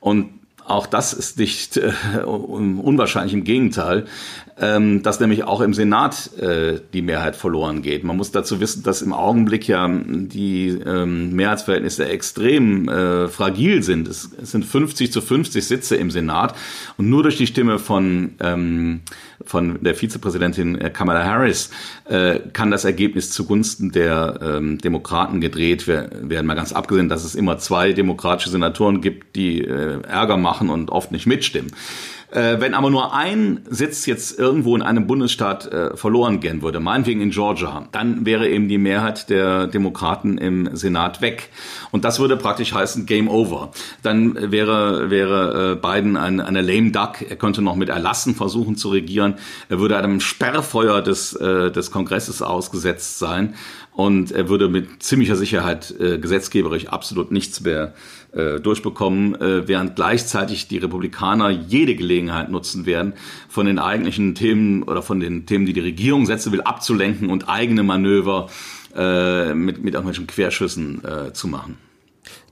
Und 0.00 0.43
auch 0.66 0.86
das 0.86 1.12
ist 1.12 1.38
nicht 1.38 1.76
äh, 1.76 1.92
unwahrscheinlich, 2.24 3.34
im 3.34 3.44
Gegenteil, 3.44 4.06
ähm, 4.58 5.02
dass 5.02 5.20
nämlich 5.20 5.44
auch 5.44 5.60
im 5.60 5.74
Senat 5.74 6.30
äh, 6.38 6.80
die 6.92 7.02
Mehrheit 7.02 7.36
verloren 7.36 7.82
geht. 7.82 8.04
Man 8.04 8.16
muss 8.16 8.30
dazu 8.30 8.60
wissen, 8.60 8.82
dass 8.82 9.02
im 9.02 9.12
Augenblick 9.12 9.68
ja 9.68 9.88
die 9.88 10.68
ähm, 10.68 11.34
Mehrheitsverhältnisse 11.34 12.08
extrem 12.08 12.88
äh, 12.88 13.28
fragil 13.28 13.82
sind. 13.82 14.08
Es, 14.08 14.30
es, 14.40 14.52
sind 14.52 14.64
50 14.64 15.12
zu 15.12 15.20
50 15.20 15.66
Sitze 15.66 15.96
im 15.96 16.10
Senat 16.10 16.54
und 16.96 17.10
nur 17.10 17.22
durch 17.22 17.36
die 17.36 17.46
Stimme 17.46 17.78
von 17.78 18.34
ähm, 18.40 19.00
von 19.46 19.82
der 19.82 19.94
Vizepräsidentin 19.94 20.80
äh, 20.80 20.90
Kamala 20.90 21.24
Harris 21.24 21.70
äh, 22.06 22.40
kann 22.52 22.70
das 22.70 22.84
Ergebnis 22.84 23.30
zugunsten 23.30 23.92
der 23.92 24.38
ähm, 24.42 24.78
Demokraten 24.78 25.40
gedreht 25.40 25.86
werden. 25.86 26.46
Mal 26.46 26.54
ganz 26.54 26.72
abgesehen, 26.72 27.08
dass 27.08 27.24
es 27.24 27.34
immer 27.34 27.58
zwei 27.58 27.92
demokratische 27.92 28.50
Senatoren 28.50 29.00
gibt, 29.00 29.36
die 29.36 29.60
äh, 29.60 30.00
Ärger 30.02 30.36
machen 30.36 30.70
und 30.70 30.90
oft 30.90 31.12
nicht 31.12 31.26
mitstimmen. 31.26 31.72
Äh, 32.34 32.60
wenn 32.60 32.74
aber 32.74 32.90
nur 32.90 33.14
ein 33.14 33.60
Sitz 33.70 34.06
jetzt 34.06 34.36
irgendwo 34.36 34.74
in 34.74 34.82
einem 34.82 35.06
Bundesstaat 35.06 35.66
äh, 35.66 35.96
verloren 35.96 36.40
gehen 36.40 36.62
würde, 36.62 36.80
meinetwegen 36.80 37.20
in 37.20 37.30
Georgia, 37.30 37.88
dann 37.92 38.26
wäre 38.26 38.48
eben 38.48 38.68
die 38.68 38.76
Mehrheit 38.76 39.30
der 39.30 39.68
Demokraten 39.68 40.36
im 40.36 40.74
Senat 40.74 41.20
weg. 41.20 41.50
Und 41.92 42.04
das 42.04 42.18
würde 42.18 42.36
praktisch 42.36 42.74
heißen 42.74 43.06
Game 43.06 43.28
Over. 43.28 43.70
Dann 44.02 44.50
wäre, 44.50 45.10
wäre 45.10 45.72
äh, 45.72 45.74
Biden 45.76 46.16
ein, 46.16 46.40
eine 46.40 46.60
lame 46.60 46.90
duck. 46.90 47.22
Er 47.22 47.36
könnte 47.36 47.62
noch 47.62 47.76
mit 47.76 47.88
Erlassen 47.88 48.34
versuchen 48.34 48.76
zu 48.76 48.88
regieren. 48.88 49.34
Er 49.68 49.78
würde 49.78 49.96
einem 49.96 50.18
Sperrfeuer 50.18 51.02
des, 51.02 51.34
äh, 51.34 51.70
des 51.70 51.92
Kongresses 51.92 52.42
ausgesetzt 52.42 53.20
sein. 53.20 53.54
Und 53.92 54.32
er 54.32 54.48
würde 54.48 54.68
mit 54.68 55.04
ziemlicher 55.04 55.36
Sicherheit 55.36 55.94
äh, 56.00 56.18
gesetzgeberisch 56.18 56.88
absolut 56.88 57.30
nichts 57.30 57.60
mehr 57.60 57.94
äh, 58.34 58.60
durchbekommen, 58.60 59.34
äh, 59.40 59.68
während 59.68 59.96
gleichzeitig 59.96 60.68
die 60.68 60.78
Republikaner 60.78 61.50
jede 61.50 61.94
Gelegenheit 61.94 62.50
nutzen 62.50 62.86
werden, 62.86 63.14
von 63.48 63.66
den 63.66 63.78
eigentlichen 63.78 64.34
Themen 64.34 64.82
oder 64.82 65.02
von 65.02 65.20
den 65.20 65.46
Themen, 65.46 65.66
die 65.66 65.72
die 65.72 65.80
Regierung 65.80 66.26
setzen 66.26 66.52
will, 66.52 66.62
abzulenken 66.62 67.30
und 67.30 67.48
eigene 67.48 67.82
Manöver 67.82 68.48
äh, 68.94 69.54
mit, 69.54 69.82
mit 69.82 69.94
irgendwelchen 69.94 70.26
Querschüssen 70.26 71.02
äh, 71.04 71.32
zu 71.32 71.48
machen. 71.48 71.76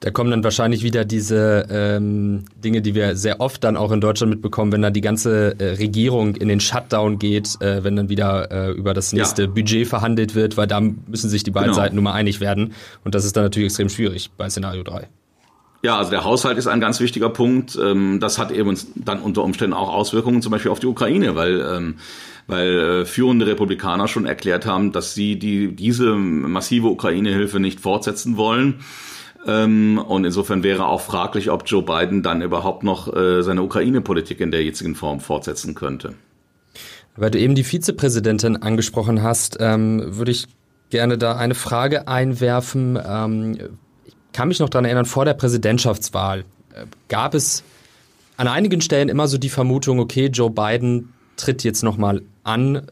Da 0.00 0.10
kommen 0.10 0.32
dann 0.32 0.42
wahrscheinlich 0.42 0.82
wieder 0.82 1.04
diese 1.04 1.66
ähm, 1.70 2.44
Dinge, 2.56 2.82
die 2.82 2.96
wir 2.96 3.14
sehr 3.14 3.40
oft 3.40 3.62
dann 3.62 3.76
auch 3.76 3.92
in 3.92 4.00
Deutschland 4.00 4.30
mitbekommen, 4.30 4.72
wenn 4.72 4.82
dann 4.82 4.92
die 4.92 5.00
ganze 5.00 5.58
äh, 5.60 5.76
Regierung 5.76 6.34
in 6.34 6.48
den 6.48 6.58
Shutdown 6.58 7.20
geht, 7.20 7.60
äh, 7.60 7.84
wenn 7.84 7.94
dann 7.94 8.08
wieder 8.08 8.50
äh, 8.50 8.72
über 8.72 8.94
das 8.94 9.12
nächste 9.12 9.42
ja. 9.42 9.48
Budget 9.48 9.86
verhandelt 9.86 10.34
wird, 10.34 10.56
weil 10.56 10.66
da 10.66 10.80
müssen 10.80 11.30
sich 11.30 11.44
die 11.44 11.52
beiden 11.52 11.70
genau. 11.70 11.80
Seiten 11.80 11.94
nun 11.94 12.04
mal 12.04 12.14
einig 12.14 12.40
werden. 12.40 12.72
Und 13.04 13.14
das 13.14 13.24
ist 13.24 13.36
dann 13.36 13.44
natürlich 13.44 13.66
extrem 13.66 13.88
schwierig 13.88 14.30
bei 14.36 14.50
Szenario 14.50 14.82
3. 14.82 15.08
Ja, 15.84 15.98
also 15.98 16.12
der 16.12 16.22
Haushalt 16.22 16.58
ist 16.58 16.68
ein 16.68 16.80
ganz 16.80 17.00
wichtiger 17.00 17.28
Punkt. 17.28 17.76
Ähm, 17.80 18.20
das 18.20 18.38
hat 18.38 18.52
eben 18.52 18.78
dann 18.94 19.20
unter 19.20 19.42
Umständen 19.42 19.74
auch 19.74 19.92
Auswirkungen 19.92 20.40
zum 20.40 20.52
Beispiel 20.52 20.70
auf 20.70 20.78
die 20.78 20.86
Ukraine, 20.86 21.34
weil 21.34 21.60
ähm, 21.60 21.96
weil 22.46 22.78
äh, 22.78 23.04
führende 23.04 23.46
Republikaner 23.46 24.06
schon 24.06 24.24
erklärt 24.24 24.64
haben, 24.64 24.92
dass 24.92 25.14
sie 25.14 25.38
die 25.38 25.74
diese 25.74 26.14
massive 26.14 26.86
Ukraine-Hilfe 26.86 27.58
nicht 27.58 27.80
fortsetzen 27.80 28.36
wollen. 28.36 28.80
Ähm, 29.44 29.98
und 29.98 30.24
insofern 30.24 30.62
wäre 30.62 30.86
auch 30.86 31.00
fraglich, 31.00 31.50
ob 31.50 31.64
Joe 31.66 31.82
Biden 31.82 32.22
dann 32.22 32.42
überhaupt 32.42 32.84
noch 32.84 33.12
äh, 33.12 33.42
seine 33.42 33.62
Ukraine-Politik 33.62 34.38
in 34.38 34.52
der 34.52 34.62
jetzigen 34.62 34.94
Form 34.94 35.18
fortsetzen 35.18 35.74
könnte. 35.74 36.14
Weil 37.16 37.32
du 37.32 37.40
eben 37.40 37.56
die 37.56 37.64
Vizepräsidentin 37.64 38.56
angesprochen 38.56 39.22
hast, 39.22 39.60
würde 39.60 40.30
ich 40.30 40.46
gerne 40.88 41.18
da 41.18 41.36
eine 41.36 41.54
Frage 41.54 42.08
einwerfen 42.08 42.96
kann 44.32 44.48
mich 44.48 44.60
noch 44.60 44.68
daran 44.68 44.84
erinnern, 44.84 45.04
vor 45.04 45.24
der 45.24 45.34
Präsidentschaftswahl 45.34 46.40
äh, 46.74 46.84
gab 47.08 47.34
es 47.34 47.62
an 48.36 48.48
einigen 48.48 48.80
Stellen 48.80 49.08
immer 49.08 49.28
so 49.28 49.38
die 49.38 49.48
Vermutung, 49.48 50.00
okay, 50.00 50.26
Joe 50.26 50.50
Biden 50.50 51.12
tritt 51.36 51.64
jetzt 51.64 51.82
nochmal 51.82 52.22
an, 52.44 52.86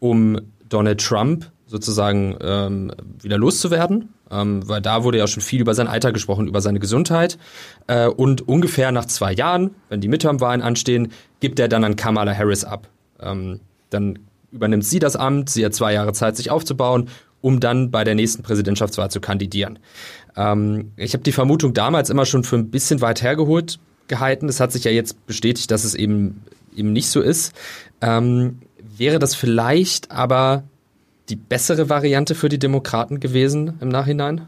um 0.00 0.40
Donald 0.68 1.00
Trump 1.00 1.50
sozusagen 1.66 2.36
ähm, 2.40 2.92
wieder 3.20 3.38
loszuwerden. 3.38 4.10
Ähm, 4.30 4.66
weil 4.66 4.80
da 4.80 5.04
wurde 5.04 5.18
ja 5.18 5.26
schon 5.26 5.42
viel 5.42 5.60
über 5.60 5.74
sein 5.74 5.88
Alter 5.88 6.10
gesprochen, 6.12 6.46
über 6.46 6.62
seine 6.62 6.80
Gesundheit. 6.80 7.36
Äh, 7.86 8.06
und 8.06 8.48
ungefähr 8.48 8.90
nach 8.90 9.04
zwei 9.04 9.32
Jahren, 9.32 9.72
wenn 9.90 10.00
die 10.00 10.08
Midterm-Wahlen 10.08 10.62
anstehen, 10.62 11.12
gibt 11.40 11.58
er 11.60 11.68
dann 11.68 11.84
an 11.84 11.96
Kamala 11.96 12.34
Harris 12.34 12.64
ab. 12.64 12.88
Ähm, 13.20 13.60
dann 13.90 14.18
übernimmt 14.50 14.84
sie 14.84 14.98
das 14.98 15.16
Amt, 15.16 15.50
sie 15.50 15.64
hat 15.64 15.74
zwei 15.74 15.92
Jahre 15.92 16.12
Zeit, 16.14 16.36
sich 16.36 16.50
aufzubauen, 16.50 17.08
um 17.42 17.60
dann 17.60 17.90
bei 17.90 18.04
der 18.04 18.14
nächsten 18.14 18.42
Präsidentschaftswahl 18.42 19.10
zu 19.10 19.20
kandidieren. 19.20 19.78
Ähm, 20.36 20.92
ich 20.96 21.12
habe 21.12 21.22
die 21.22 21.32
Vermutung 21.32 21.74
damals 21.74 22.08
immer 22.08 22.24
schon 22.24 22.44
für 22.44 22.56
ein 22.56 22.70
bisschen 22.70 23.02
weit 23.02 23.22
hergeholt 23.22 23.78
gehalten. 24.08 24.48
Es 24.48 24.60
hat 24.60 24.72
sich 24.72 24.84
ja 24.84 24.90
jetzt 24.90 25.26
bestätigt, 25.26 25.70
dass 25.70 25.84
es 25.84 25.94
eben, 25.94 26.42
eben 26.74 26.92
nicht 26.92 27.08
so 27.08 27.20
ist. 27.20 27.52
Ähm, 28.00 28.60
wäre 28.96 29.18
das 29.18 29.34
vielleicht 29.34 30.10
aber 30.10 30.64
die 31.28 31.36
bessere 31.36 31.88
Variante 31.88 32.34
für 32.34 32.48
die 32.48 32.58
Demokraten 32.58 33.20
gewesen 33.20 33.74
im 33.80 33.88
Nachhinein? 33.88 34.46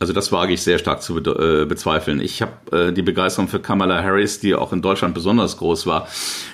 Also 0.00 0.12
das 0.12 0.30
wage 0.30 0.52
ich 0.52 0.62
sehr 0.62 0.78
stark 0.78 1.02
zu 1.02 1.14
be 1.14 1.62
äh, 1.62 1.66
bezweifeln. 1.66 2.20
Ich 2.20 2.40
habe 2.40 2.52
äh, 2.88 2.92
die 2.92 3.02
Begeisterung 3.02 3.48
für 3.48 3.58
Kamala 3.58 4.00
Harris, 4.02 4.38
die 4.38 4.54
auch 4.54 4.72
in 4.72 4.80
Deutschland 4.80 5.12
besonders 5.12 5.56
groß 5.56 5.86
war, 5.86 6.06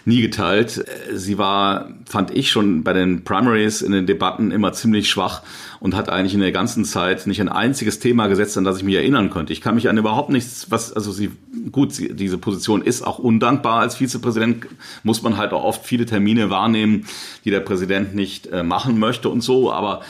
nie 0.06 0.22
geteilt. 0.22 0.78
Äh, 0.78 1.16
sie 1.16 1.36
war, 1.36 1.90
fand 2.06 2.30
ich 2.30 2.50
schon 2.50 2.84
bei 2.84 2.94
den 2.94 3.24
Primaries 3.24 3.82
in 3.82 3.92
den 3.92 4.06
Debatten 4.06 4.50
immer 4.50 4.72
ziemlich 4.72 5.10
schwach 5.10 5.42
und 5.80 5.94
hat 5.94 6.08
eigentlich 6.08 6.32
in 6.32 6.40
der 6.40 6.52
ganzen 6.52 6.86
Zeit 6.86 7.26
nicht 7.26 7.42
ein 7.42 7.50
einziges 7.50 7.98
Thema 7.98 8.28
gesetzt, 8.28 8.56
an 8.56 8.64
das 8.64 8.78
ich 8.78 8.84
mich 8.84 8.94
erinnern 8.94 9.28
könnte. 9.28 9.52
Ich 9.52 9.60
kann 9.60 9.74
mich 9.74 9.90
an 9.90 9.98
überhaupt 9.98 10.30
nichts, 10.30 10.70
was, 10.70 10.94
also 10.94 11.12
sie, 11.12 11.30
gut, 11.70 11.92
sie, 11.92 12.14
diese 12.14 12.38
Position 12.38 12.80
ist 12.80 13.06
auch 13.06 13.18
undankbar 13.18 13.80
als 13.80 13.96
Vizepräsident, 13.96 14.66
muss 15.02 15.20
man 15.20 15.36
halt 15.36 15.52
auch 15.52 15.64
oft 15.64 15.84
viele 15.84 16.06
Termine 16.06 16.48
wahrnehmen, 16.48 17.06
die 17.44 17.50
der 17.50 17.60
Präsident 17.60 18.14
nicht 18.14 18.46
äh, 18.46 18.62
machen 18.62 18.98
möchte 18.98 19.28
und 19.28 19.42
so, 19.42 19.70
aber 19.70 20.00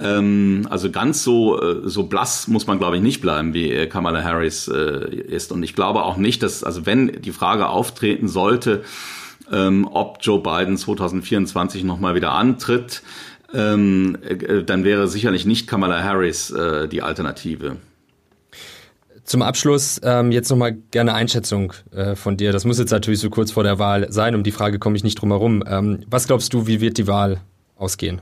ähm, 0.00 0.66
also 0.70 0.90
ganz 0.90 1.22
so, 1.22 1.60
äh, 1.60 1.88
so 1.88 2.04
blass 2.04 2.48
muss 2.48 2.66
man, 2.66 2.78
glaube 2.78 2.96
ich, 2.96 3.02
nicht 3.02 3.20
bleiben, 3.20 3.54
wie 3.54 3.70
äh, 3.70 3.86
Kamala 3.86 4.22
Harris 4.22 4.68
äh, 4.68 5.14
ist. 5.14 5.52
Und 5.52 5.62
ich 5.62 5.74
glaube 5.74 6.02
auch 6.02 6.16
nicht, 6.16 6.42
dass, 6.42 6.64
also 6.64 6.86
wenn 6.86 7.20
die 7.22 7.32
Frage 7.32 7.68
auftreten 7.68 8.28
sollte, 8.28 8.82
ähm, 9.52 9.88
ob 9.90 10.18
Joe 10.20 10.40
Biden 10.40 10.76
2024 10.76 11.84
nochmal 11.84 12.14
wieder 12.14 12.32
antritt, 12.32 13.02
ähm, 13.52 14.18
äh, 14.22 14.64
dann 14.64 14.84
wäre 14.84 15.06
sicherlich 15.06 15.46
nicht 15.46 15.68
Kamala 15.68 16.02
Harris 16.02 16.50
äh, 16.50 16.88
die 16.88 17.02
Alternative. 17.02 17.76
Zum 19.22 19.40
Abschluss 19.40 20.00
ähm, 20.02 20.32
jetzt 20.32 20.50
nochmal 20.50 20.72
gerne 20.90 21.14
Einschätzung 21.14 21.72
äh, 21.92 22.14
von 22.14 22.36
dir. 22.36 22.52
Das 22.52 22.66
muss 22.66 22.78
jetzt 22.78 22.90
natürlich 22.90 23.20
so 23.20 23.30
kurz 23.30 23.52
vor 23.52 23.62
der 23.62 23.78
Wahl 23.78 24.12
sein. 24.12 24.34
Um 24.34 24.42
die 24.42 24.52
Frage 24.52 24.78
komme 24.78 24.96
ich 24.96 25.04
nicht 25.04 25.14
drum 25.14 25.30
herum. 25.30 25.64
Ähm, 25.66 26.00
was 26.08 26.26
glaubst 26.26 26.52
du, 26.52 26.66
wie 26.66 26.80
wird 26.80 26.98
die 26.98 27.06
Wahl 27.06 27.40
ausgehen? 27.76 28.20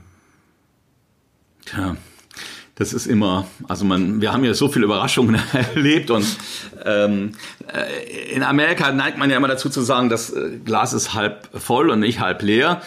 Tja, 1.65 1.95
das 2.75 2.93
ist 2.93 3.05
immer, 3.05 3.45
also 3.67 3.85
man, 3.85 4.21
wir 4.21 4.33
haben 4.33 4.43
ja 4.43 4.53
so 4.53 4.67
viele 4.67 4.85
Überraschungen 4.85 5.39
erlebt 5.75 6.09
und 6.09 6.25
ähm, 6.83 7.33
äh, 7.67 8.33
in 8.33 8.43
Amerika 8.43 8.91
neigt 8.91 9.17
man 9.17 9.29
ja 9.29 9.37
immer 9.37 9.47
dazu 9.47 9.69
zu 9.69 9.81
sagen, 9.81 10.09
das 10.09 10.31
äh, 10.31 10.57
Glas 10.63 10.93
ist 10.93 11.13
halb 11.13 11.49
voll 11.53 11.89
und 11.89 11.99
nicht 11.99 12.19
halb 12.19 12.41
leer. 12.41 12.81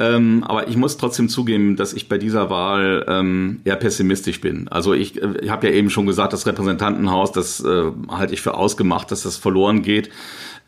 Ähm, 0.00 0.44
aber 0.44 0.68
ich 0.68 0.76
muss 0.76 0.96
trotzdem 0.96 1.28
zugeben, 1.28 1.74
dass 1.74 1.92
ich 1.92 2.08
bei 2.08 2.18
dieser 2.18 2.50
Wahl 2.50 3.04
ähm, 3.08 3.60
eher 3.64 3.74
pessimistisch 3.74 4.40
bin. 4.40 4.68
Also 4.68 4.94
ich, 4.94 5.20
äh, 5.20 5.38
ich 5.42 5.50
habe 5.50 5.68
ja 5.68 5.72
eben 5.72 5.90
schon 5.90 6.06
gesagt, 6.06 6.32
das 6.32 6.46
Repräsentantenhaus, 6.46 7.32
das 7.32 7.60
äh, 7.60 7.90
halte 8.08 8.34
ich 8.34 8.40
für 8.40 8.54
ausgemacht, 8.54 9.10
dass 9.10 9.22
das 9.22 9.36
verloren 9.36 9.82
geht. 9.82 10.10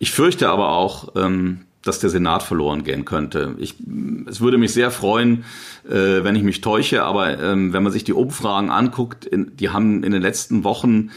Ich 0.01 0.11
fürchte 0.11 0.49
aber 0.49 0.70
auch, 0.70 1.14
ähm, 1.16 1.61
dass 1.83 1.99
der 1.99 2.11
Senat 2.11 2.43
verloren 2.43 2.85
gehen 2.85 3.05
könnte. 3.05 3.55
Ich, 3.59 3.77
es 4.27 4.40
würde 4.40 4.59
mich 4.59 4.73
sehr 4.73 4.90
freuen, 4.90 5.45
äh, 5.88 6.23
wenn 6.23 6.37
ich 6.37 6.43
mich 6.43 6.61
täusche, 6.61 7.05
aber 7.05 7.40
ähm, 7.43 7.73
wenn 7.73 7.83
man 7.83 7.93
sich 7.93 8.05
die 8.05 8.12
Umfragen 8.12 8.71
anguckt, 8.71 9.25
in, 9.25 9.57
die 9.57 9.71
haben 9.71 10.05
in 10.05 10.12
den 10.12 10.23
letzten 10.23 10.62
Wochen 10.64 11.11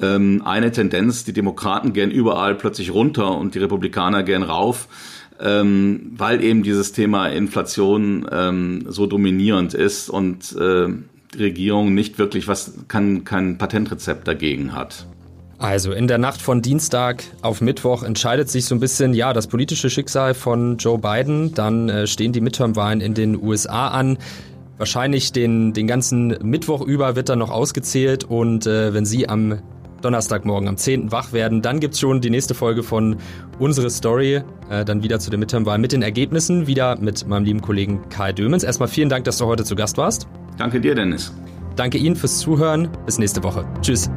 ähm, 0.00 0.42
eine 0.44 0.72
Tendenz, 0.72 1.24
die 1.24 1.32
Demokraten 1.32 1.92
gehen 1.92 2.10
überall 2.10 2.54
plötzlich 2.54 2.92
runter 2.92 3.36
und 3.36 3.54
die 3.54 3.58
Republikaner 3.58 4.22
gehen 4.22 4.42
rauf, 4.42 4.88
ähm, 5.40 6.12
weil 6.16 6.42
eben 6.42 6.62
dieses 6.62 6.92
Thema 6.92 7.26
Inflation 7.28 8.26
ähm, 8.30 8.86
so 8.88 9.06
dominierend 9.06 9.74
ist 9.74 10.08
und 10.08 10.56
äh, 10.56 10.88
die 11.34 11.42
Regierung 11.42 11.94
nicht 11.94 12.18
wirklich 12.18 12.48
was, 12.48 12.72
kann, 12.88 13.24
kein 13.24 13.58
Patentrezept 13.58 14.26
dagegen 14.26 14.72
hat. 14.72 15.06
Also 15.58 15.92
in 15.92 16.06
der 16.06 16.18
Nacht 16.18 16.42
von 16.42 16.60
Dienstag 16.60 17.24
auf 17.40 17.60
Mittwoch 17.60 18.02
entscheidet 18.02 18.50
sich 18.50 18.66
so 18.66 18.74
ein 18.74 18.80
bisschen 18.80 19.14
ja 19.14 19.32
das 19.32 19.46
politische 19.46 19.88
Schicksal 19.88 20.34
von 20.34 20.76
Joe 20.76 20.98
Biden. 20.98 21.54
Dann 21.54 21.88
äh, 21.88 22.06
stehen 22.06 22.32
die 22.32 22.40
Midterm-Wahlen 22.40 23.00
in 23.00 23.14
den 23.14 23.42
USA 23.42 23.88
an. 23.88 24.18
Wahrscheinlich 24.76 25.32
den, 25.32 25.72
den 25.72 25.86
ganzen 25.86 26.36
Mittwoch 26.42 26.82
über 26.82 27.16
wird 27.16 27.30
dann 27.30 27.38
noch 27.38 27.50
ausgezählt 27.50 28.24
und 28.24 28.66
äh, 28.66 28.92
wenn 28.92 29.06
Sie 29.06 29.26
am 29.28 29.60
Donnerstagmorgen 30.02 30.68
am 30.68 30.76
10. 30.76 31.10
wach 31.10 31.32
werden, 31.32 31.62
dann 31.62 31.80
gibt's 31.80 31.98
schon 31.98 32.20
die 32.20 32.28
nächste 32.28 32.54
Folge 32.54 32.82
von 32.82 33.16
Unsere 33.58 33.88
Story, 33.88 34.42
äh, 34.68 34.84
dann 34.84 35.02
wieder 35.02 35.18
zu 35.18 35.30
den 35.30 35.40
Midterm-Wahlen 35.40 35.80
mit 35.80 35.92
den 35.92 36.02
Ergebnissen, 36.02 36.66
wieder 36.66 37.00
mit 37.00 37.26
meinem 37.26 37.44
lieben 37.44 37.62
Kollegen 37.62 38.06
Kai 38.10 38.32
Dömens. 38.32 38.62
Erstmal 38.62 38.88
vielen 38.88 39.08
Dank, 39.08 39.24
dass 39.24 39.38
du 39.38 39.46
heute 39.46 39.64
zu 39.64 39.74
Gast 39.74 39.96
warst. 39.96 40.28
Danke 40.58 40.80
dir, 40.80 40.94
Dennis. 40.94 41.32
Danke 41.74 41.96
Ihnen 41.96 42.16
fürs 42.16 42.38
Zuhören. 42.38 42.88
Bis 43.06 43.18
nächste 43.18 43.42
Woche. 43.42 43.64
Tschüss. 43.80 44.10